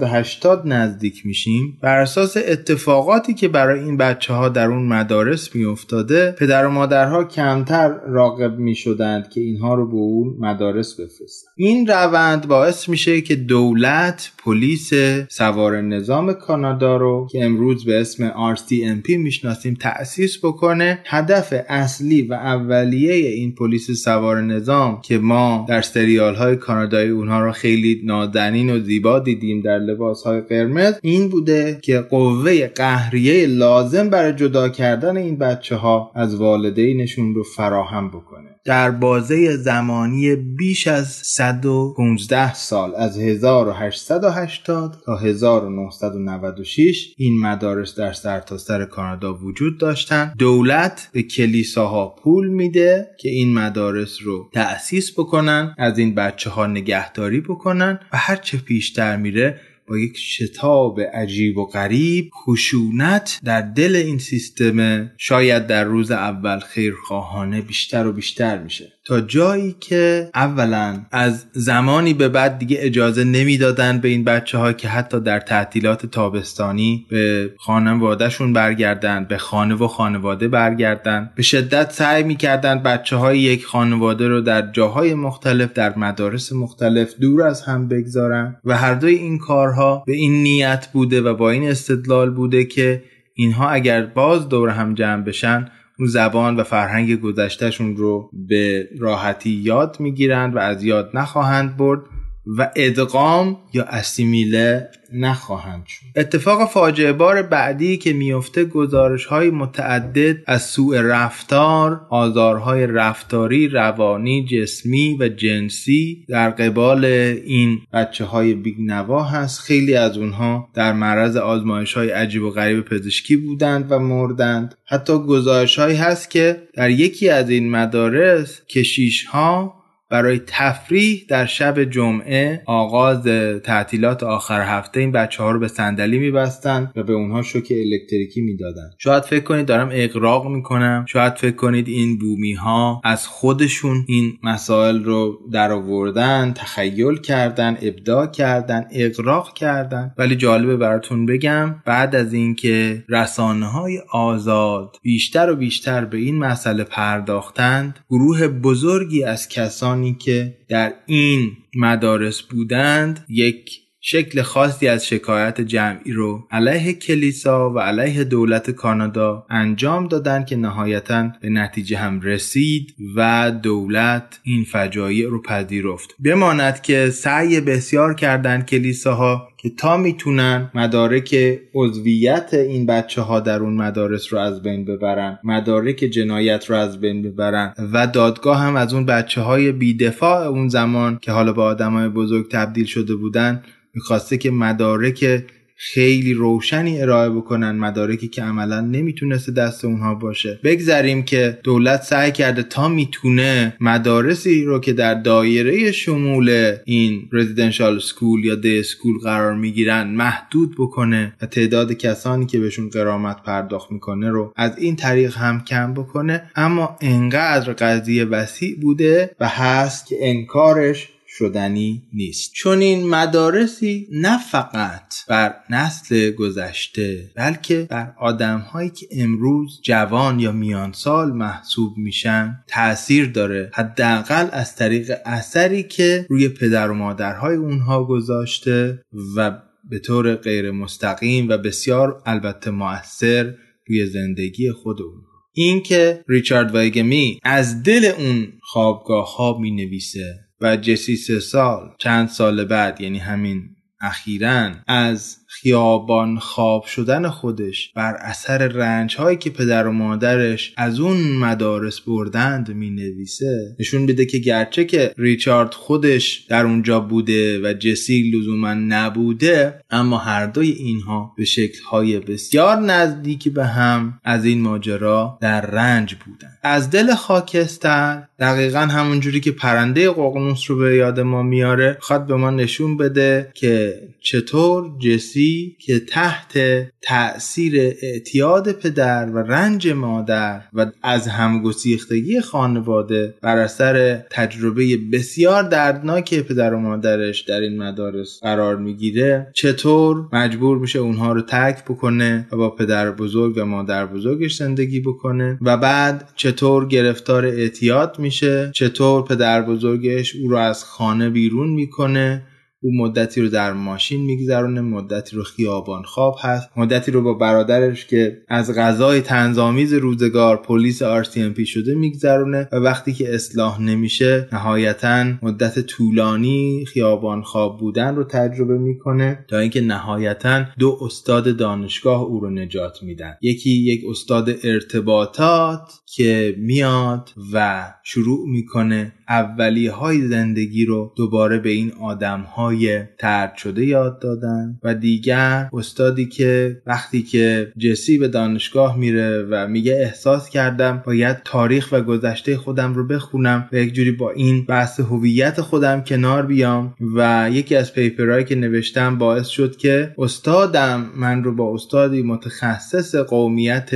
[0.01, 6.31] 1880 نزدیک میشیم بر اساس اتفاقاتی که برای این بچه ها در اون مدارس میافتاده
[6.31, 11.47] پدر و مادرها کمتر راقب می‌شدند که اینها رو به اون مدارس بفرستن.
[11.55, 14.91] این روند باعث میشه که دولت پلیس
[15.29, 20.99] سوار نظام کانادا رو که امروز به اسم RCMP می‌شناسیم تأسیس بکنه.
[21.05, 27.41] هدف اصلی و اولیه این پلیس سوار نظام که ما در سریال های کانادایی اونها
[27.41, 33.47] رو خیلی نازنین و زیبا دیدیم در لباس های قرمز این بوده که قوه قهریه
[33.47, 38.49] لازم برای جدا کردن این بچه ها از والدینشون رو فراهم بکنه.
[38.65, 48.63] در بازه زمانی بیش از 115 سال از 1880 تا 1996 این مدارس در سرتاسر
[48.67, 50.33] سر کانادا وجود داشتن.
[50.37, 56.67] دولت به کلیساها پول میده که این مدارس رو تأسیس بکنن از این بچه ها
[56.67, 63.95] نگهداری بکنن و هرچه پیشتر میره با یک شتاب عجیب و غریب خشونت در دل
[63.95, 68.92] این سیستم شاید در روز اول خیرخواهانه بیشتر و بیشتر میشه.
[69.05, 74.73] تا جایی که اولا از زمانی به بعد دیگه اجازه نمی‌دادن به این بچه ها
[74.73, 81.29] که حتی در تعطیلات تابستانی به خانوادهشون برگردن به خانه و خانواده برگردن.
[81.35, 87.13] به شدت سعی می‌کردن بچه های یک خانواده رو در جاهای مختلف در مدارس مختلف
[87.21, 91.49] دور از هم بگذارن و هر دوی این کارها به این نیت بوده و با
[91.49, 93.03] این استدلال بوده که
[93.35, 99.49] اینها اگر باز دور هم جمع بشن اون زبان و فرهنگ گذشتهشون رو به راحتی
[99.49, 102.01] یاد می‌گیرند و از یاد نخواهند برد.
[102.45, 106.05] و ادغام یا اسیمیله نخواهند شد.
[106.15, 114.45] اتفاق فاجعه بار بعدی که میفته گزارش های متعدد از سوء رفتار آزارهای رفتاری روانی
[114.45, 119.59] جسمی و جنسی در قبال این بچه های بیگنوا هست.
[119.59, 124.75] خیلی از اونها در معرض آزمایش های عجیب و غریب پزشکی بودند و مردند.
[124.85, 129.82] حتی گزارش هایی هست که در یکی از این مدارس کشیش ها
[130.13, 133.23] برای تفریح در شب جمعه آغاز
[133.63, 138.41] تعطیلات آخر هفته این بچه ها رو به صندلی میبستن و به اونها شوک الکتریکی
[138.41, 138.89] می‌دادن.
[138.97, 141.05] شاید فکر کنید دارم اقراق می‌کنم.
[141.07, 147.77] شاید فکر کنید این بومی ها از خودشون این مسائل رو در آوردن تخیل کردن
[147.81, 150.13] ابداع کردن اقراق کردن.
[150.17, 156.37] ولی جالبه براتون بگم بعد از اینکه رسانه های آزاد بیشتر و بیشتر به این
[156.37, 165.07] مسئله پرداختند گروه بزرگی از کسان که در این مدارس بودند یک شکل خاصی از
[165.07, 171.97] شکایت جمعی رو علیه کلیسا و علیه دولت کانادا انجام دادن که نهایتا به نتیجه
[171.97, 176.15] هم رسید و دولت این فجایع رو پذیرفت.
[176.25, 183.59] بماند که سعی بسیار کردند کلیساها که تا می‌تونن مدارک عضویت این بچه ها در
[183.59, 188.75] اون مدارس رو از بین ببرن مدارک جنایت رو از بین ببرن و دادگاه هم
[188.75, 193.15] از اون بچه های بیدفاع اون زمان که حالا به آدم های بزرگ تبدیل شده
[193.15, 195.43] بودن می‌خواسته که مدارک
[195.85, 200.59] خیلی روشنی ارائه بکنن مدارکی که عملا نمی‌تونسته دست اونها باشه.
[200.63, 207.99] بگذریم که دولت سعی کرده تا می‌تونه مدارسی رو که در دایره شمول این رزیدنشال
[207.99, 213.91] سکول یا دی سکول قرار می‌گیرن محدود بکنه و تعداد کسانی که بهشون قرامت پرداخت
[213.91, 216.43] می‌کنه رو از این طریق هم کم بکنه.
[216.55, 222.53] اما انقدر قضیه وسیع بوده و هست که انکارش شدنی نیست.
[222.53, 230.39] چون این مدارسی نه فقط بر نسل گذشته بلکه بر آدم هایی که امروز جوان
[230.39, 233.71] یا میان سال محسوب میشن تاثیر داره.
[233.73, 239.01] حداقل از طریق اثری که روی پدر و مادرهای اونها گذاشته
[239.35, 243.53] و به طور غیر مستقیم و بسیار البته مؤثر
[243.87, 250.42] روی زندگی خود اونها این که ریچارد وایگمی از دل اون خوابگاه ها می نویسه
[250.63, 257.91] و جسی سه سال چند سال بعد یعنی همین اخیرا از خیابان خواب شدن خودش
[257.95, 264.05] بر اثر رنج هایی که پدر و مادرش از اون مدارس بردند می نویسه نشون
[264.05, 270.45] بده که گرچه که ریچارد خودش در اونجا بوده و جسی لزوما نبوده اما هر
[270.45, 276.57] دوی اینها به شکل های بسیار نزدیکی به هم از این ماجرا در رنج بودن
[276.63, 282.35] از دل خاکستر دقیقا همونجوری که پرنده ققنوس رو به یاد ما میاره خواد به
[282.35, 285.42] ما نشون بده که چطور جسی
[285.79, 286.53] که تحت
[287.01, 296.39] تأثیر اعتیاد پدر و رنج مادر و از همگسیختگی خانواده بر اثر تجربه بسیار دردناک
[296.39, 302.47] پدر و مادرش در این مدارس قرار می‌گیره چطور مجبور میشه اونها رو ترک بکنه
[302.51, 308.71] و با پدر بزرگ و مادر بزرگش زندگی بکنه و بعد چطور گرفتار اعتیاد میشه
[308.73, 312.41] چطور پدر بزرگش او رو از خانه بیرون می‌کنه
[312.83, 318.05] او مدتی رو در ماشین میگذرونه مدتی رو خیابان خواب هست مدتی رو با برادرش
[318.05, 325.25] که از غذای تنظامیز روزگار پلیس RCMP شده میگذرونه و وقتی که اصلاح نمیشه نهایتا
[325.41, 332.39] مدت طولانی خیابان خواب بودن رو تجربه می‌کنه تا اینکه نهایتا دو استاد دانشگاه او
[332.39, 333.37] رو نجات میدن.
[333.41, 341.69] یکی یک استاد ارتباطات که میاد و شروع می‌کنه اولی های زندگی رو دوباره به
[341.69, 348.27] این آدم های ترد شده یاد دادن و دیگر استادی که وقتی که جسی به
[348.27, 353.93] دانشگاه میره و میگه احساس کردم باید تاریخ و گذشته خودم رو بخونم و یک
[353.93, 359.47] جوری با این بحث هویت خودم کنار بیام و یکی از پیپرهایی که نوشتم باعث
[359.47, 363.91] شد که استادم من رو با استادی متخصص قومیت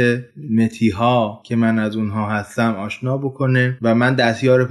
[0.52, 4.66] متیها که من از اونها هستم آشنا بکنه و من دستیار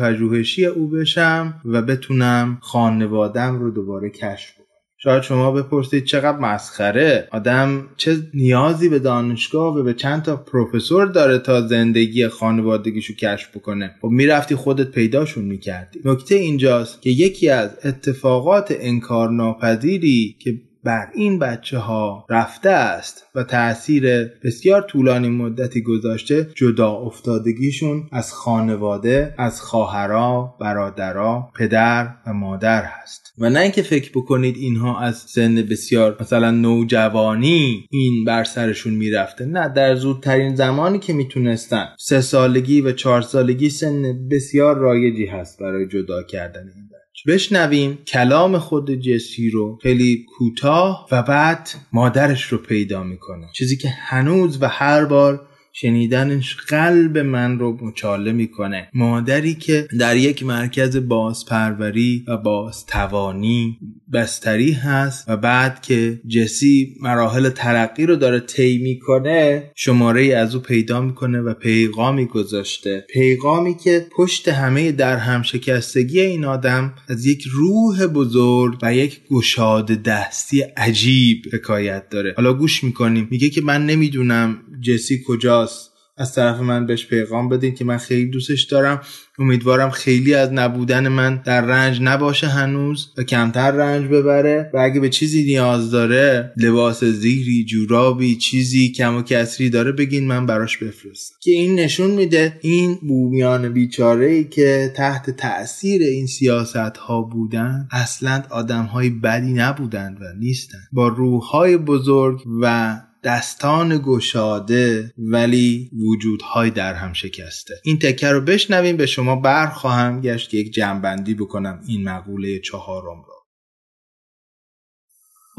[0.46, 4.66] پژوهشی او بشم و بتونم خانوادم رو دوباره کشف کنم
[4.98, 7.28] شاید شما بپرسید چقدر مسخره.
[7.30, 13.56] آدم چه نیازی به دانشگاه و به چند تا پروفسور داره تا زندگی خانوادگیشو کشف
[13.56, 16.00] بکنه؟ خب می‌رفتی خودت پیداشون می‌کردی.
[16.04, 23.44] نکته اینجاست که یکی از اتفاقات انکارناپذیری که بر این بچه ها رفته است و
[23.44, 32.82] تاثیر بسیار طولانی مدتی گذاشته جدا افتادگیشون از خانواده از خواهرا برادرا پدر و مادر
[32.82, 33.32] هست.
[33.38, 39.44] و نه اینکه فکر بکنید اینها از سن بسیار مثلا نوجوانی این بر سرشون می‌رفته.
[39.44, 45.58] نه در زودترین زمانی که می‌تونستن سه سالگی و چهار سالگی سن بسیار رایجی هست
[45.60, 46.85] برای جدا کردن این
[47.26, 53.46] بشنویم کلام خود جسی رو خیلی کوتاه و بعد مادرش رو پیدا می‌کنه.
[53.52, 58.88] چیزی که هنوز و هر بار شنیدنش قلب من رو مچاله می‌کنه.
[58.94, 63.78] مادری که در یک مرکز بازپروری و بازتوانی
[64.12, 70.60] بستری هست و بعد که جسی مراحل ترقی رو داره طی می‌کنه شماره از او
[70.60, 73.06] پیدا می‌کنه و پیغامی گذاشته.
[73.10, 79.20] پیغامی که پشت همه در هم شکستگی این آدم از یک روح بزرگ و یک
[79.30, 82.34] گشاد دستی عجیب حکایت داره.
[82.36, 83.28] حالا گوش می‌کنیم.
[83.30, 88.26] میگه که من نمی‌دونم جسی کجاست؟ از طرف من بهش پیغام بدین که من خیلی
[88.26, 89.00] دوستش دارم.
[89.38, 94.70] امیدوارم خیلی از نبودن من در رنج نباشه هنوز و کمتر رنج ببره.
[94.74, 100.26] و اگه به چیزی نیاز داره لباس زیری جورابی چیزی کم و کسری داره بگین
[100.26, 101.36] من براش بفرستم.
[101.40, 107.88] که این نشون میده این بومیان بیچاره ای که تحت تاثیر این سیاست ها بودن
[107.90, 110.78] اصلا آدم های بدی نبودند و نیستن.
[110.92, 118.40] با روح های بزرگ و دستان گشاده ولی وجودهای در هم شکسته این تکه رو
[118.40, 123.36] بشنویم به شما بر خواهم گشت که یک جنبندی بکنم این مقوله چهارم رو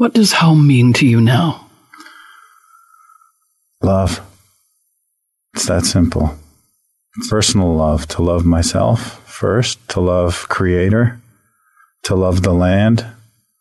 [0.00, 1.48] What does home mean to you now?
[3.82, 4.20] Love.
[5.54, 6.26] It's that simple.
[7.28, 8.98] Personal love, to love myself
[9.40, 11.20] first, to love Creator,
[12.06, 12.98] to love the land,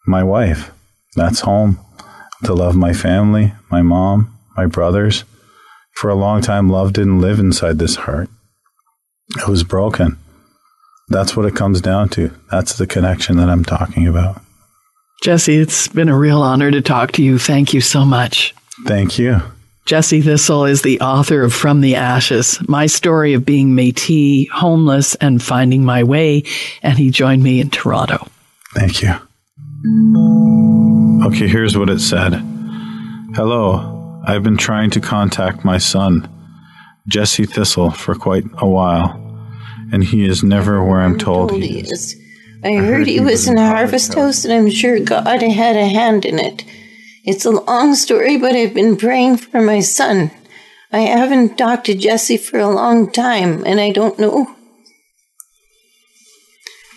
[0.05, 0.61] my wife.
[1.15, 1.73] That's home.
[2.43, 5.23] To love my family, my mom, my brothers.
[5.93, 8.29] For a long time, love didn't live inside this heart.
[9.35, 10.17] It was broken.
[11.09, 12.31] That's what it comes down to.
[12.51, 14.41] That's the connection that I'm talking about.
[15.23, 17.39] Jesse, it's been a real honor to talk to you.
[17.39, 18.53] Thank you so much.
[18.85, 19.41] Thank you.
[19.85, 25.15] Jesse Thistle is the author of From the Ashes, my story of being Métis, homeless,
[25.15, 26.43] and finding my way,
[26.83, 28.27] and he joined me in Toronto.
[28.73, 29.15] Thank you.
[31.23, 32.34] Okay, here's what it said
[33.36, 36.28] Hello, I've been trying to contact my son,
[37.07, 39.11] Jesse Thistle, for quite a while,
[39.91, 41.91] and he is never where I'm told, told he, is.
[41.91, 42.21] is.
[42.63, 45.88] I, I heard, he was in a harvest house, and I'm sure God had a
[45.88, 46.65] hand in it.
[47.23, 50.32] It's a long story, but I've been praying for my son.
[50.91, 54.57] I haven't talked to Jesse for a long time, and I don't know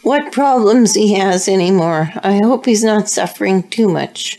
[0.03, 2.11] what problems he has anymore.
[2.22, 4.38] I hope he's not suffering too much.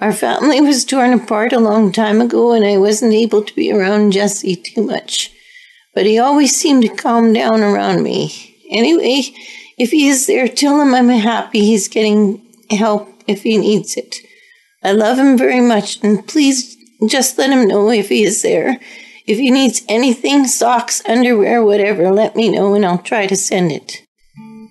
[0.00, 3.72] Our family was torn apart a long time ago, and I wasn't able to be
[3.72, 5.30] around Jesse too much.
[5.94, 8.54] But he always seemed to calm down around me.
[8.70, 9.22] Anyway,
[9.78, 14.16] if he is there, tell him I'm happy he's getting help if he needs it.
[14.82, 16.76] I love him very much, and please
[17.08, 18.78] just let him know if he is there.
[19.26, 23.72] If he needs anything, socks, underwear, whatever, let me know and I'll try to send
[23.72, 24.05] it.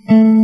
[0.08, 0.36] When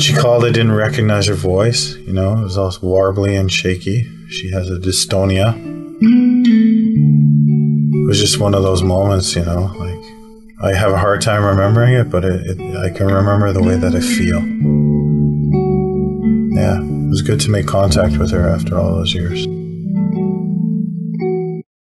[0.00, 1.94] she called, I didn't recognize her voice.
[1.94, 4.02] You know, it was all warbly and shaky.
[4.28, 5.54] She has a dystonia.
[7.92, 10.00] It was just one of those moments, you know, like
[10.60, 13.76] I have a hard time remembering it, but it, it, I can remember the way
[13.76, 14.40] that I feel.
[16.56, 19.46] Yeah, it was good to make contact with her after all those years.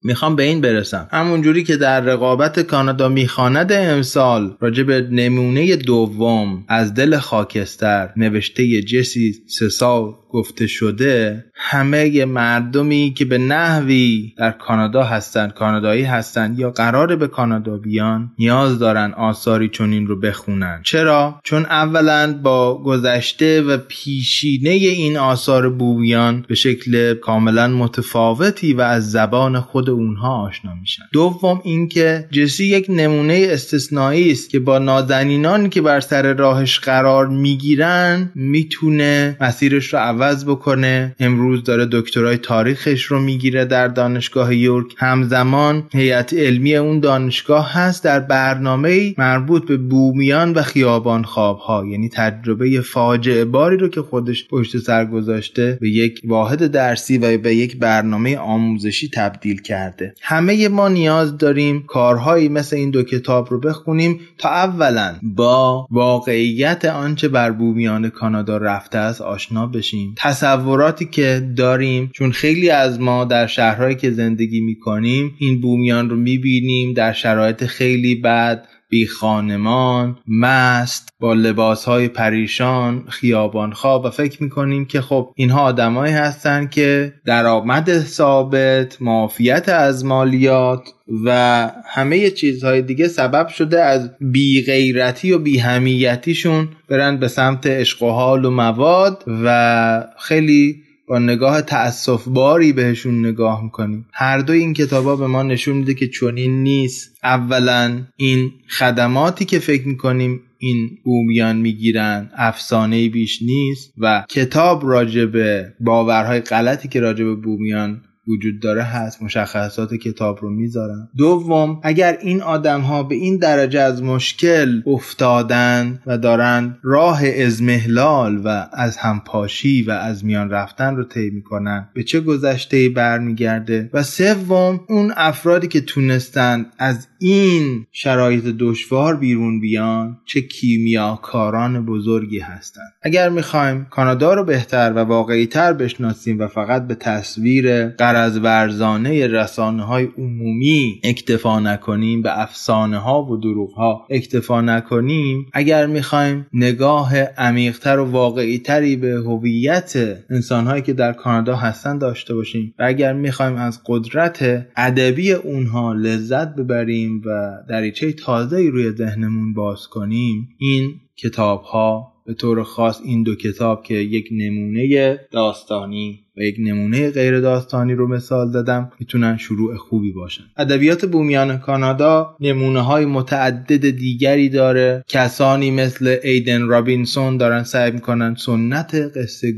[0.10, 1.08] می‌خوام به این برسم.
[1.12, 8.82] همونجوری که در رقابت کانادا می‌خواند امسال راجع به نمونه دوم از دل خاکستر نوشته
[8.82, 16.72] جسی سسال گفته شده همه مردمی که به نحوی در کانادا هستند کانادایی هستند یا
[16.72, 20.82] قرار به کانادا بیان نیاز دارن آثاری چنین رو بخونن.
[20.84, 28.82] چرا؟ چون اولا با گذشته و پیشینه این آثار بویان به شکل کاملا متفاوتی و
[28.82, 31.04] از زبان خود اونها آشنا میشن.
[31.14, 37.28] دوم اینکه جسی یک نمونه استثنایی است که با نازنینانی که بر سر راهش قرار
[37.28, 41.16] می‌گیرن می‌تونه مسیرش رو عوض بکنه.
[41.20, 44.96] امروز داره دکترای تاریخش رو می‌گیره در دانشگاه یورک.
[44.98, 52.10] همزمان هیئت علمی اون دانشگاه هست در برنامه مربوط به بومیان و خیابان خواب یعنی
[52.10, 57.56] تجربه فاجعه باری رو که خودش پشت سر گذاشته به یک واحد درسی و به
[57.56, 60.14] یک برنامه آموزشی تبدیل کرده.
[60.22, 66.86] همه ما نیاز داریم کارهایی مثل این دو کتاب رو بخونیم تا اولا با واقعیت
[66.86, 70.16] آنچه بر بومیان کانادا رفته است آشنا بشیم.
[70.18, 72.10] تصوراتی که داریم.
[72.14, 77.66] چون خیلی از ما در شهرهایی که زندگی می‌کنیم این بومیان رو می‌بینیم در شرایط
[77.66, 85.02] خیلی بد بی خانمان مست با لباس های پریشان خیابان خواب و فکر می‌کنیم که
[85.02, 90.82] خب اینها آدمایی هستن که درآمد ثابت معافیت از مالیات
[91.26, 97.68] و همه چیزهای دیگه سبب شده از بی غیرتی و بی همیتیشون برن به سمت
[97.68, 104.06] عشق و حال و مواد و خیلی با نگاه تأصف باری بهشون نگاه می‌کنیم.
[104.14, 107.18] هر دو این کتابا به ما نشون میده که چنین نیست.
[107.24, 115.74] اولا این خدماتی که فکر می‌کنیم این بومیان می‌گیرن افسانه بیش نیست و کتاب راجبه
[115.80, 122.42] باورهای غلطی که راجب بومیان وجود داره هست مشخصات کتاب رو می‌ذارن دوم اگر این
[122.42, 129.84] آدم ها به این درجه از مشکل افتادن و دارن راه ازمهلال و از همپاشی
[129.84, 135.68] و از میان رفتن رو طی می‌کنن به چه گذشته برمیگرده؟ و سوم اون افرادی
[135.68, 144.34] که تونستن از این شرایط دشوار بیرون بیان چه کیمیاکاران بزرگی هستند اگر می‌خوایم کانادا
[144.34, 147.88] رو بهتر و واقعی تر بشناسیم و فقط به تصویر
[148.20, 155.46] از ورزانه رسانه های عمومی اکتفا نکنیم به افسانه ها و دروغ ها اکتفا نکنیم.
[155.54, 159.94] اگر می‌خوایم نگاه عمیقتر و واقعی تری به هویت
[160.30, 165.94] انسان هایی که در کانادا هستن داشته باشیم و اگر می‌خوایم از قدرت ادبی اونها
[165.94, 173.02] لذت ببریم و دریچه تازه روی ذهنمون باز کنیم این کتاب ها به طور خاص
[173.06, 179.38] این دو کتاب که یک نمونه داستانی یک نمونه غیر داستانی رو مثال زدم می‌تونن
[179.38, 180.44] شروع خوبی باشن.
[180.58, 185.04] ادبیات بومیان کانادا نمونه های متعدد دیگری داره.
[185.08, 189.54] کسانی مثل ایدن رابینسون دارن سعی می‌کنن سنت قصه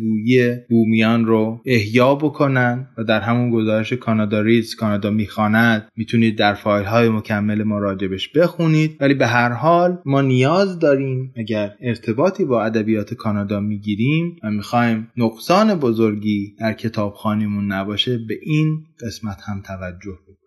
[0.70, 6.86] بومیان رو احیا بکنن و در همون گزارش کانادا ریز کانادا می‌خواند می‌تونید در فایل
[6.86, 8.98] های مکمل ما راجبش بخونید.
[9.00, 15.08] ولی به هر حال ما نیاز داریم اگر ارتباطی با ادبیات کانادا می‌گیریم و می‌خوایم
[15.18, 20.38] نقصان بزرگی در کتابخانیمون نباشه به این قسمت هم توجه بکنیم.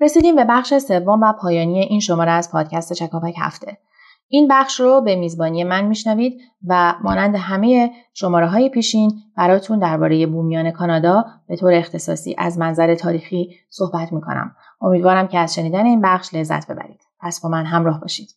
[0.00, 3.78] رسیدیم به بخش سوم و پایانی این شماره از پادکست چکاپک هفته.
[4.34, 10.26] این بخش رو به میزبانی من میشنوید و مانند همه شماره های پیشین براتون درباره
[10.26, 14.56] بومیان کانادا به طور اختصاصی از منظر تاریخی صحبت می‌کنم.
[14.80, 17.00] امیدوارم که از شنیدن این بخش لذت ببرید.
[17.20, 18.28] پس با من همراه باشید.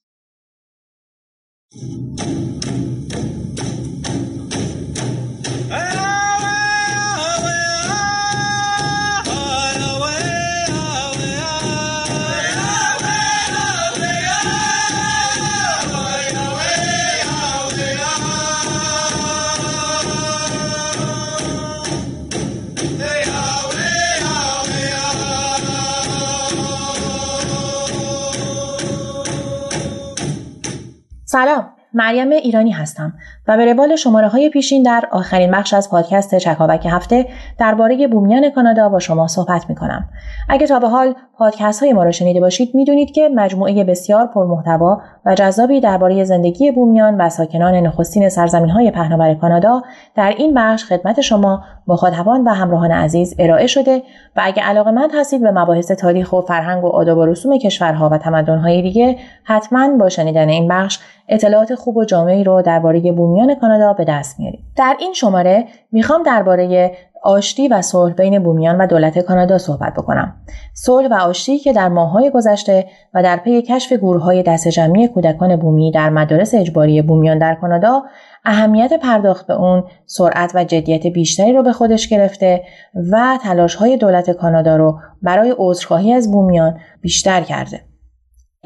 [31.25, 33.13] سلام مریم ایرانی هستم.
[33.47, 37.27] و به روال شماره های پیشین در آخرین بخش از پادکست چکاوک هفته
[37.59, 40.09] درباره بومیان کانادا با شما صحبت می کنم.
[40.49, 45.01] اگه تا به حال پادکست های ما را شنیده باشید می‌دونید که مجموعه بسیار پرمحتوا
[45.25, 49.81] و جذابی درباره زندگی بومیان و ساکنان نخستین سرزمین های پهناور کانادا
[50.15, 54.03] در این بخش خدمت شما مخاطبان و همراهان عزیز ارائه شده
[54.35, 58.17] و اگه علاقمند هستید به مباحث تاریخ و فرهنگ و آداب و رسوم کشورها و
[58.17, 63.93] تمدنهای دیگه حتما با شنیدن این بخش اطلاعات خوب و جامعی رو درباره بومیان کانادا
[63.93, 66.91] به دست میارید در این شماره می‌خوام درباره
[67.25, 70.35] آشتی و صلح بین بومیان و دولت کانادا صحبت بکنم.
[70.73, 75.55] صلح و آشتی که در ماههای گذشته و در پی کشف گروههای دست جمعی کودکان
[75.55, 78.03] بومی در مدارس اجباری بومیان در کانادا
[78.45, 82.63] اهمیت پرداخت به اون سرعت و جدیت بیشتری رو به خودش گرفته
[83.11, 87.81] و تلاش های دولت کانادا رو برای عذرخواهی از بومیان بیشتر کرده.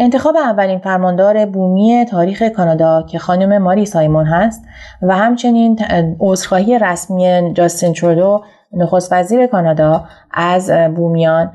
[0.02, 4.66] انتخاب اولین فرماندار بومی تاریخ کانادا که خانم ماری سایمون هست
[5.02, 5.80] و همچنین
[6.20, 8.44] عذرخواهی رسمی جاستین ترودو
[8.74, 11.52] نخست وزیر کانادا از بومیان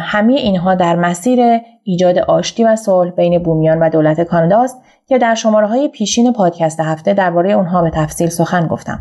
[0.00, 5.18] همه اینها در مسیر ایجاد آشتی و صلح بین بومیان و دولت کانادا است که
[5.18, 8.98] در شماره های پیشین پادکست هفته درباره اونها به تفصیل سخن گفتم.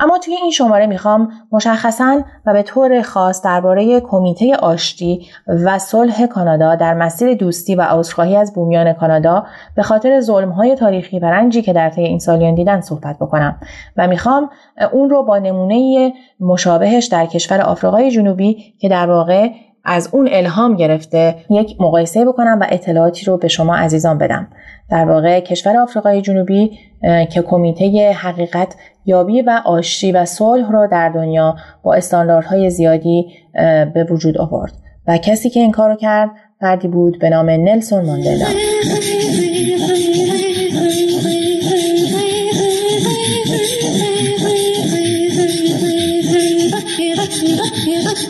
[0.00, 6.26] اما توی این شماره می‌خوام مشخصا و به طور خاص درباره کمیته آشتی و صلح
[6.26, 9.46] کانادا در مسیر دوستی و عذرخواهی از بومیان کانادا
[9.76, 13.60] به خاطر ظلمهای تاریخی و رنجی که در طی این سالیان دیدن صحبت بکنم
[13.96, 14.50] و می‌خوام
[14.92, 19.48] اون رو با نمونه مشابهش در کشور آفریقای جنوبی که در واقع
[19.92, 24.48] از اون الهام گرفته یک مقایسه بکنم و اطلاعاتی رو به شما عزیزان بدم.
[24.90, 26.78] در واقع کشور آفریقای جنوبی
[27.30, 28.74] که کمیته حقیقت
[29.06, 33.26] یابی و آشتی و صلح را در دنیا با استانداردهای زیادی
[33.94, 34.72] به وجود آورد
[35.08, 36.30] و کسی که این کارو کرد
[36.60, 38.46] فردی بود به نام نلسون ماندلا.
[47.40, 48.20] کمیته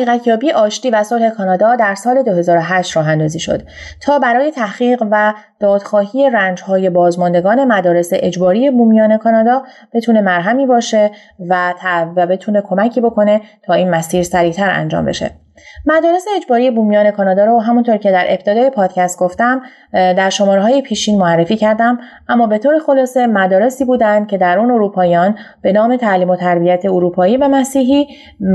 [0.00, 3.62] حقیقتیابی آشتی و صلح کانادا در سال 2008 راه اندازی شد
[4.00, 11.10] تا برای تحقیق و دادخواهی رنجهای بازماندگان مدارس اجباری بومیان کانادا بتونه مرهمی باشه
[11.48, 11.74] و,
[12.16, 15.39] و بتونه کمکی بکنه تا این مسیر سریعتر انجام بشه.
[15.86, 21.18] مدارس اجباری بومیان کانادا رو همونطور که در ابتدای پادکست گفتم در شماره های پیشین
[21.18, 21.98] معرفی کردم
[22.28, 26.84] اما به طور خلاصه مدارسی بودند که در اون اروپاییان به نام تعلیم و تربیت
[26.84, 28.06] اروپایی و مسیحی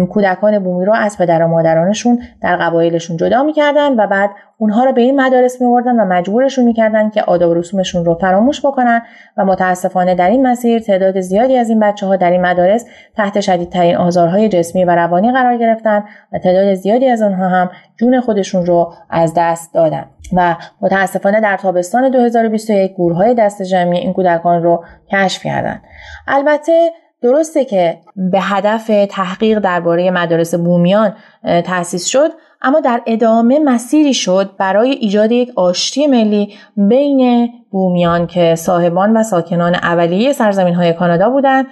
[0.10, 4.94] کودکان بومی رو از پدر و مادرانشون در قبایلشون جدا می‌کردن و بعد اونها رو
[4.94, 9.02] به این مدارس میوردن و مجبورشون می‌کردن که آداب و رسومشون رو فراموش بکنن
[9.38, 12.86] و متاسفانه در این مسیر تعداد زیادی از این بچه ها در این مدارس
[13.16, 18.22] تحت شدیدترین آزارهای جسمی و روانی قرار گرفتن و تعداد زیادی از آنها هم جون
[18.22, 24.64] خودشون رو از دست دادن و متاسفانه در تابستان 2021 گورهای دست جمعی این کودکان
[24.64, 25.82] رو کشف کردن
[26.28, 26.92] البته
[27.22, 32.32] درسته که به هدف تحقیق درباره مدارس بومیان تأسیس شد.
[32.66, 39.24] اما در ادامه مسیری شد برای ایجاد یک آشتی ملی بین بومیان که صاحبان و
[39.24, 41.66] ساکنان اولیه سرزمین های کانادا بودند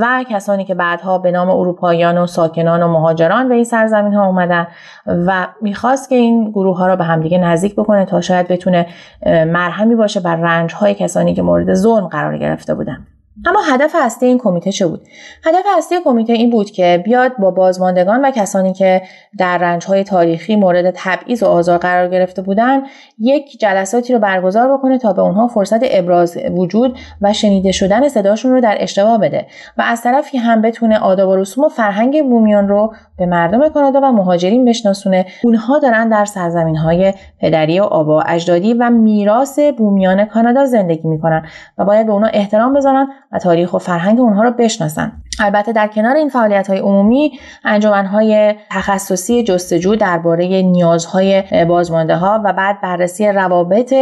[0.00, 4.26] و کسانی که بعدها به نام اروپاییان و ساکنان و مهاجران به این سرزمین ها
[4.26, 4.66] اومدن
[5.06, 8.86] و می‌خواست که این گروه ها را به همدیگه نزدیک بکنه تا شاید بتونه
[9.26, 13.06] مرهمی باشه بر رنج های کسانی که مورد ظلم قرار گرفته بودن
[13.46, 15.00] اما هدف اصلی این کمیته چه بود؟
[15.44, 19.02] هدف اصلی کمیته این بود که بیاد با بازماندگان و کسانی که
[19.38, 22.82] در رنجهای تاریخی مورد تبعیض و آزار قرار گرفته بودند
[23.18, 28.52] یک جلساتی رو برگزار بکنه تا به اونها فرصت ابراز وجود و شنیده شدن صداشون
[28.52, 29.46] رو در اشتباه بده
[29.78, 34.00] و از طرفی هم بتونه آداب و رسوم و فرهنگ بومیان رو به مردم کانادا
[34.00, 35.26] و مهاجرین بشناسونه.
[35.44, 41.46] اونها دارن در سرزمین های پدری و آبا اجدادی و میراث بومیان کانادا زندگی می‌کنن
[41.78, 45.12] و باید به اونها احترام بذارن و تاریخ و فرهنگ اونها رو بشناسن.
[45.40, 52.42] البته در کنار این فعالیت های عمومی انجمن های تخصصی جستجو درباره نیازهای بازمانده ها
[52.44, 53.94] و بعد بررسی روابط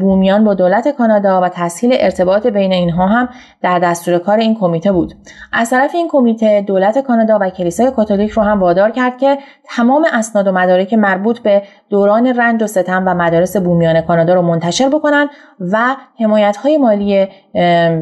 [0.00, 3.28] بومیان با دولت کانادا و تسهیل ارتباط بین اینها هم
[3.62, 5.14] در دستور کار این کمیته بود.
[5.52, 10.06] از طرف این کمیته دولت کانادا و کلیسای کاتولیک رو هم وادار کرد که تمام
[10.12, 14.88] اسناد و مدارک مربوط به دوران رنج و ستم و مدارس بومیان کانادا رو منتشر
[14.88, 15.28] بکنن
[15.60, 17.28] و حمایت های مالی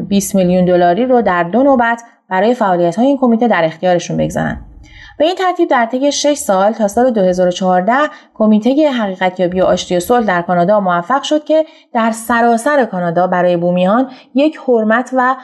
[0.07, 4.72] 20 میلیون دلاری رو در دو نوبت برای فعالیت های این کمیته در اختیارشون بگذارن.
[5.17, 7.93] به این ترتیب در طی 6 سال تا سال 2014
[8.33, 13.57] کمیته حقیقتیابی و آشتی و صلح در کانادا موفق شد که در سراسر کانادا برای
[13.57, 15.35] بومیان یک حرمت و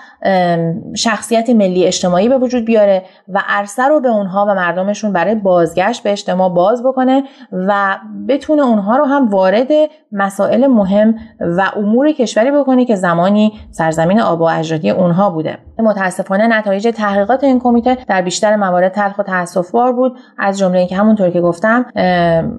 [0.95, 6.03] شخصیت ملی اجتماعی به وجود بیاره و عرصه رو به اونها و مردمشون برای بازگشت
[6.03, 7.97] به اجتماع باز بکنه و
[8.28, 9.67] بتونه اونها رو هم وارد
[10.12, 15.57] مسائل مهم و امور کشوری بکنه که زمانی سرزمین آب و اجدادی اونها بوده.
[15.80, 20.18] متاسفانه نتایج تحقیقات این کمیته در بیشتر موارد تلخ و تاسفبار بود.
[20.38, 21.86] از جمله اینکه همونطور که گفتم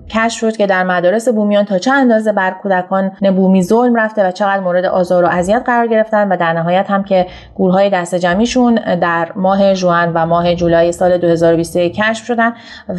[0.09, 4.31] کشف شد که در مدارس بومیان تا چه اندازه بر کودکان بومی ظلم رفته و
[4.31, 8.75] چقدر مورد آزار و اذیت قرار گرفتن و در نهایت هم که گورهای دست جمعیشون
[8.75, 12.53] در ماه جوان و ماه جولای سال 2021 کشف شدن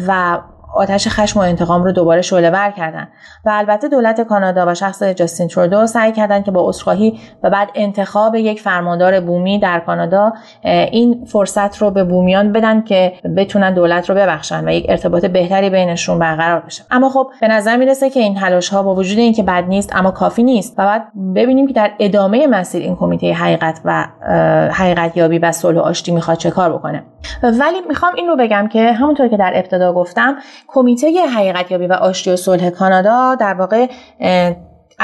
[0.08, 0.38] و
[0.74, 3.08] آتش خشم و انتقام رو دوباره شعله ور کردن.
[3.44, 7.68] و البته دولت کانادا و شخص جاستین ترودو سعی کردند که با عذرخواهی و بعد
[7.74, 10.32] انتخاب یک فرماندار بومی در کانادا
[10.64, 15.70] این فرصت رو به بومیان بدن که بتونن دولت رو ببخشن و یک ارتباط بهتری
[15.70, 16.84] بینشون برقرار بشه.
[16.90, 20.10] اما خب به نظر می‌رسه که این تلاش ها با وجود اینکه بد نیست اما
[20.10, 20.74] کافی نیست.
[20.78, 21.02] و بعد
[21.34, 24.06] ببینیم که در ادامه مسیر این کمیته حقیقت و
[24.72, 27.02] حقیقت یابی و صلح و آشتی می‌خواد چه کار بکنه.
[27.42, 30.36] ولی می‌خوام این رو بگم که همونطور که در ابتدا گفتم
[30.68, 33.86] کمیته حقیقتیابی و آشتی و صلح کانادا در واقع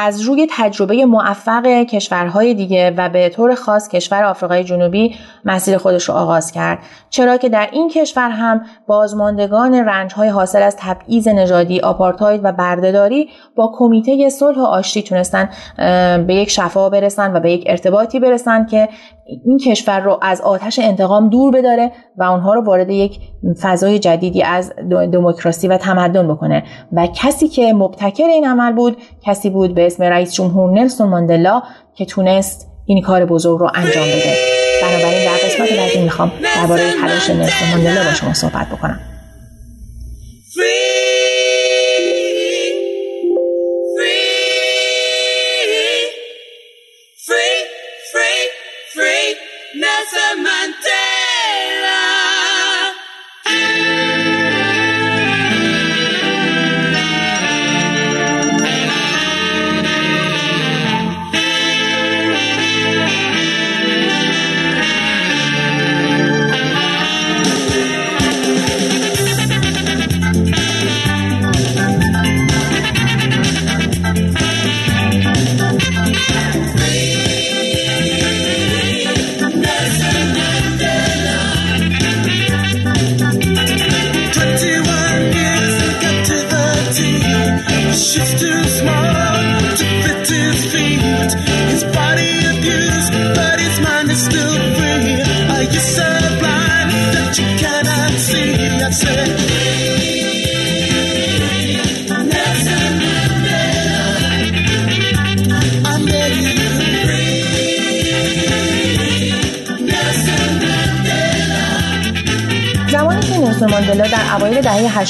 [0.00, 6.08] از روی تجربه موفق کشورهای دیگه و به طور خاص کشور آفریقای جنوبی مسیر خودش
[6.08, 6.78] رو آغاز کرد.
[7.10, 13.28] چرا که در این کشور هم بازماندگان رنجهای حاصل از تبعیض نژادی آپارتاید و بردهداری
[13.56, 15.48] با کمیته صلح و آشتی تونستن
[16.26, 18.88] به یک شفا برسن و به یک ارتباطی برسن که
[19.28, 23.20] این کشور رو از آتش انتقام دور بداره و اونها رو وارد یک
[23.62, 24.72] فضای جدیدی از
[25.12, 26.62] دموکراسی و تمدن بکنه.
[26.92, 31.62] و کسی که مبتکر این عمل بود کسی بود به اسم رئیس جمهور نلسون ماندلا
[31.94, 34.34] که تونست این کار بزرگ رو انجام بده.
[34.82, 39.00] بنابراین در قسمت بعدی می‌خوام درباره تلاش نلسون ماندلا با شما صحبت بکنم.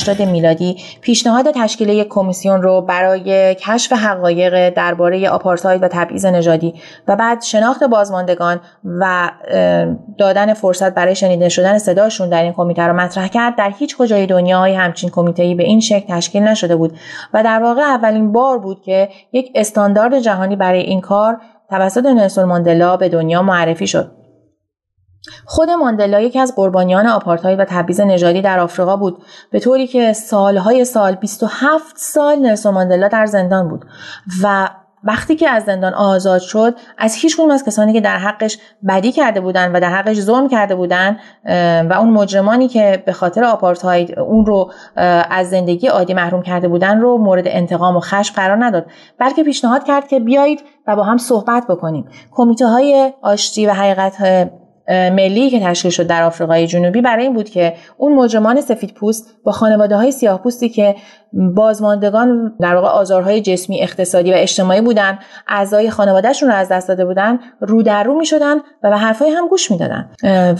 [0.09, 6.75] 80 میلادی پیشنهاد تشکیل یک کمیسیون رو برای کشف حقایق درباره آپارتاید و تبعیض نژادی
[7.09, 9.31] و بعد شناخت بازماندگان و
[10.19, 13.57] دادن فرصت برای شنیده شدن صداشون در این کمیته رو مطرح کرد.
[13.57, 16.99] در هیچ کجای دنیای همچین کمیته به این شکل تشکیل نشده بود
[17.35, 21.41] و در واقع اولین بار بود که یک استاندارد جهانی برای این کار
[21.71, 24.18] توسط نلسون ماندلا به دنیا معرفی شد.
[25.45, 30.13] خود ماندلا یکی از قربانیان آپارتاید و تبعیض نژادی در آفریقا بود به طوری که
[30.13, 33.85] سالهای سال 27 سال نلسون ماندلا در زندان بود
[34.43, 34.69] و
[35.05, 38.59] وقتی که از زندان آزاد شد از هیچ کدوم از کسانی که در حقش
[38.89, 41.17] بدی کرده بودن و در حقش ظلم کرده بودن
[41.91, 44.71] و اون مجرمانی که به خاطر آپارتاید اون رو
[45.31, 48.87] از زندگی عادی محروم کرده بودن رو مورد انتقام و خشم قرار نداد.
[49.19, 52.09] بلکه پیشنهاد کرد که بیایید و با هم صحبت بکنیم.
[52.31, 54.51] کمیته های آشتی و حقیقت
[54.89, 59.37] ملی که تشکیل شد در آفریقای جنوبی برای این بود که اون مجرمان سفید پوست
[59.45, 60.95] با خانواده های سیاه پوستی که
[61.33, 65.19] بازماندگان در واقع آزارهای جسمی اقتصادی و اجتماعی بودن
[65.49, 69.49] اعضای خانوادهشون رو از دست داده بودن رو در رو می‌شدن و به حرفای هم
[69.49, 70.11] گوش می‌دادن.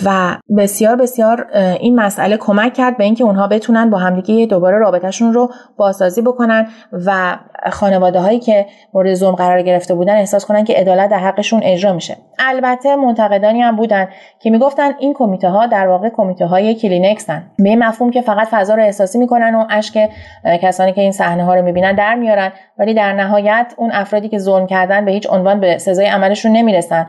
[0.05, 1.47] و بسیار بسیار
[1.81, 6.69] این مسئله کمک کرد به اینکه اونها بتونن با همدیگه دوباره رابطهشون رو بازسازی بکنن
[6.93, 7.39] و
[7.71, 11.93] خانواده هایی که مورد ظلم قرار گرفته بودن احساس کنن که عدالت در حقشون اجرا
[11.93, 12.17] میشه.
[12.39, 14.09] البته منتقدانی هم بودن
[14.41, 17.51] که می‌گفتن این کمیته ها در واقع کمیته های کلینکسن.
[17.59, 20.09] به این مفهوم که فقط فضا رو احساسی می‌کنن و اشک
[20.45, 24.39] کسانی که این صحنه ها رو می‌بینن در میارن ولی در نهایت اون افرادی که
[24.39, 27.07] ظلم کردن به هیچ عنوان به سزای عملشون نمی‌رسن.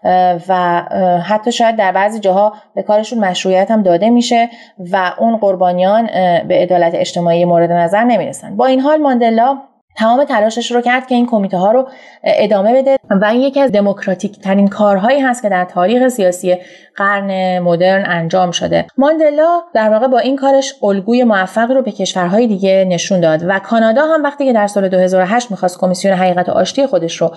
[0.50, 0.84] و
[1.26, 4.50] حتی شاید در بعضی جاها به کارشون مشروعیت هم داده میشه
[4.92, 6.10] و اون قربانیان
[6.48, 8.56] به عدالت اجتماعی مورد نظر نمی‌رسن.
[8.56, 9.58] با این حال ماندلا
[10.00, 11.88] تمام تلاشش رو کرد که این کمیته ها رو
[12.24, 12.98] ادامه بده.
[13.22, 16.58] و این یکی از دموکراتیک ترین کارهایی هست که در تاریخ سیاسی
[16.96, 18.86] قرن مدرن انجام شده.
[18.98, 23.44] ماندلا در واقع با این کارش الگوی موفق رو به کشورهای دیگه نشون داد.
[23.48, 27.32] و کانادا هم وقتی که در سال 2008 می‌خواست کمیسیون حقیقت آشتی خودش رو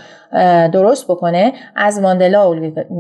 [0.72, 2.50] درست بکنه از ماندلا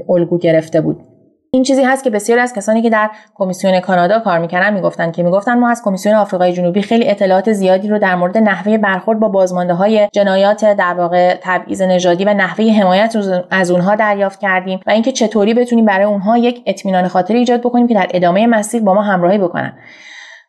[0.08, 1.11] الگو گرفته بود.
[1.54, 5.22] این چیزی هست که بسیاری از کسانی که در کمیسیون کانادا کار می‌کردن می‌گفتن که
[5.22, 9.28] می‌گفتن ما از کمیسیون آفریقای جنوبی خیلی اطلاعات زیادی رو در مورد نحوه برخورد با
[9.28, 13.16] بازمانده های جنایات در واقع تبعیض نژادی و نحوه حمایت
[13.50, 17.86] از اونها دریافت کردیم و اینکه چطوری بتونیم برای اونها یک اطمینان خاطر ایجاد بکنیم
[17.86, 19.72] که در ادامه مسیر با ما همراهی بکنن.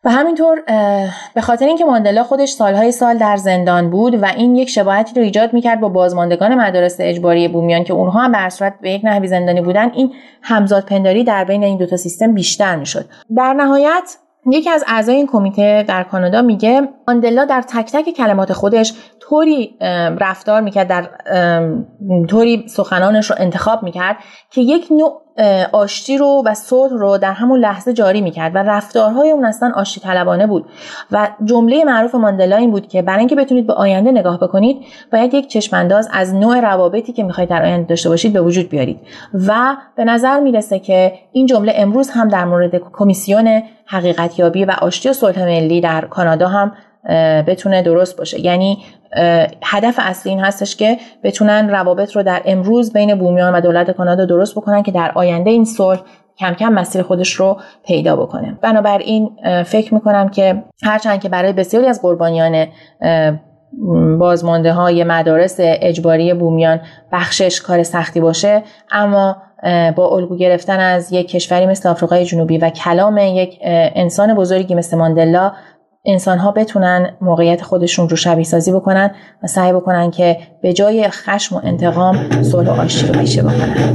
[0.04, 0.62] و همینطور
[1.34, 5.22] به خاطر اینکه ماندلا خودش سالهای سال در زندان بود و این یک شباهتی رو
[5.22, 9.28] ایجاد می‌کرد با بازماندگان مدارس اجباری بومیان که اونها هم به صورت به یک نحوی
[9.28, 13.04] زندانی بودن این همزاد پنداری در بین این دوتا سیستم بیشتر می‌شد.
[13.36, 18.52] در نهایت یکی از اعضای این کمیته در کانادا میگه ماندلا در تک تک کلمات
[18.52, 18.94] خودش
[19.28, 19.76] طوری
[20.20, 21.08] رفتار می‌کرد در
[22.28, 24.16] طوری سخنانش رو انتخاب می‌کرد
[24.50, 25.20] که یک نوع
[25.72, 30.00] آشتی رو و صلح رو در همون لحظه جاری می‌کرد و رفتارهای اون اصلا آشتی
[30.00, 30.66] طلبانه بود.
[31.12, 34.76] و جمله معروف ماندلا این بود که برای اینکه بتونید به آینده نگاه بکنید
[35.12, 39.00] باید یک چشمانداز از نوع روابطی که می‌خواید در آینده داشته باشید به وجود بیارید.
[39.48, 45.08] و به نظر می‌رسه که این جمله امروز هم در مورد کمیسیون حقیقتیابی و آشتی
[45.08, 46.72] و صلح ملی در کانادا هم
[47.46, 48.40] بتونه درست باشه.
[48.40, 48.78] یعنی
[49.62, 54.24] هدف اصلی این هستش که بتونن روابط رو در امروز بین بومیان و دولت کانادا
[54.24, 56.00] درست بکنن که در آینده این صلح
[56.38, 58.58] کم کم مسیر خودش رو پیدا بکنه.
[58.60, 59.30] بنابراین
[59.66, 62.66] فکر می‌کنم که هرچند که برای بسیاری از قربانیان
[64.18, 66.80] بازمانده های مدارس اجباری بومیان
[67.12, 69.36] بخشش کار سختی باشه اما
[69.96, 73.58] با الگو گرفتن از یک کشوری مثل آفریقای جنوبی و کلام یک
[73.94, 75.52] انسان بزرگی مثل ماندلا
[76.06, 79.10] انسان ها بتونن موقعیت خودشون رو شبیه سازی بکنن
[79.42, 83.94] و سعی بکنن که به جای خشم و انتقام صلح و آشتی رو پیشه بکنن.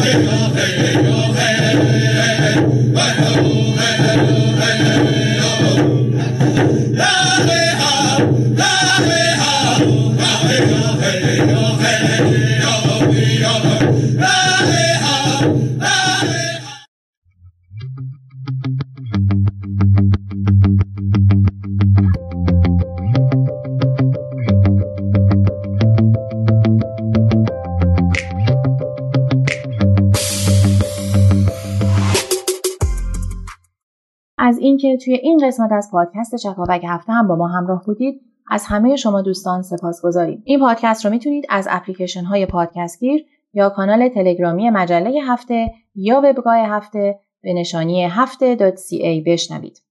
[0.00, 0.91] اینکه
[35.04, 39.22] توی این قسمت از پادکست چکاوک هفته هم با ما همراه بودید از همه شما
[39.22, 40.42] دوستان سپاس گذاریم.
[40.44, 46.20] این پادکست رو می‌تونید از اپلیکیشن های پادکست گیر یا کانال تلگرامی مجله هفته یا
[46.24, 49.82] وبگاه هفته به نشانی هفته.ca بشنوید.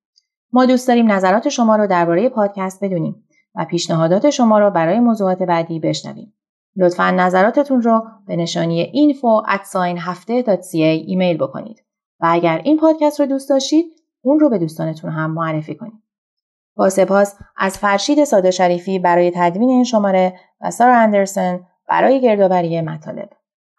[0.53, 3.23] ما دوست داریم نظرات شما رو درباره پادکست بدونیم
[3.55, 6.33] و پیشنهادات شما رو برای موضوعات بعدی بشنویم.
[6.75, 9.49] لطفا نظراتتون رو به نشانی info
[10.73, 11.83] ایمیل بکنید.
[12.19, 16.03] و اگر این پادکست رو دوست داشتید اون رو به دوستانتون هم معرفی کنید.
[16.75, 21.59] با سپاس از فرشید ساده شریفی برای تدوین این شماره و سارا اندرسن
[21.89, 23.29] برای گردآوری مطالب.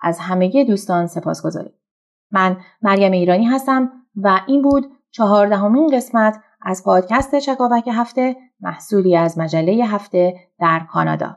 [0.00, 1.74] از همگی دوستان سپاس گذارید.
[2.30, 9.38] من مریم ایرانی هستم و این بود چهاردهمین قسمت از پادکست چکاوک هفته محصولی از
[9.38, 11.36] مجله هفته در کانادا.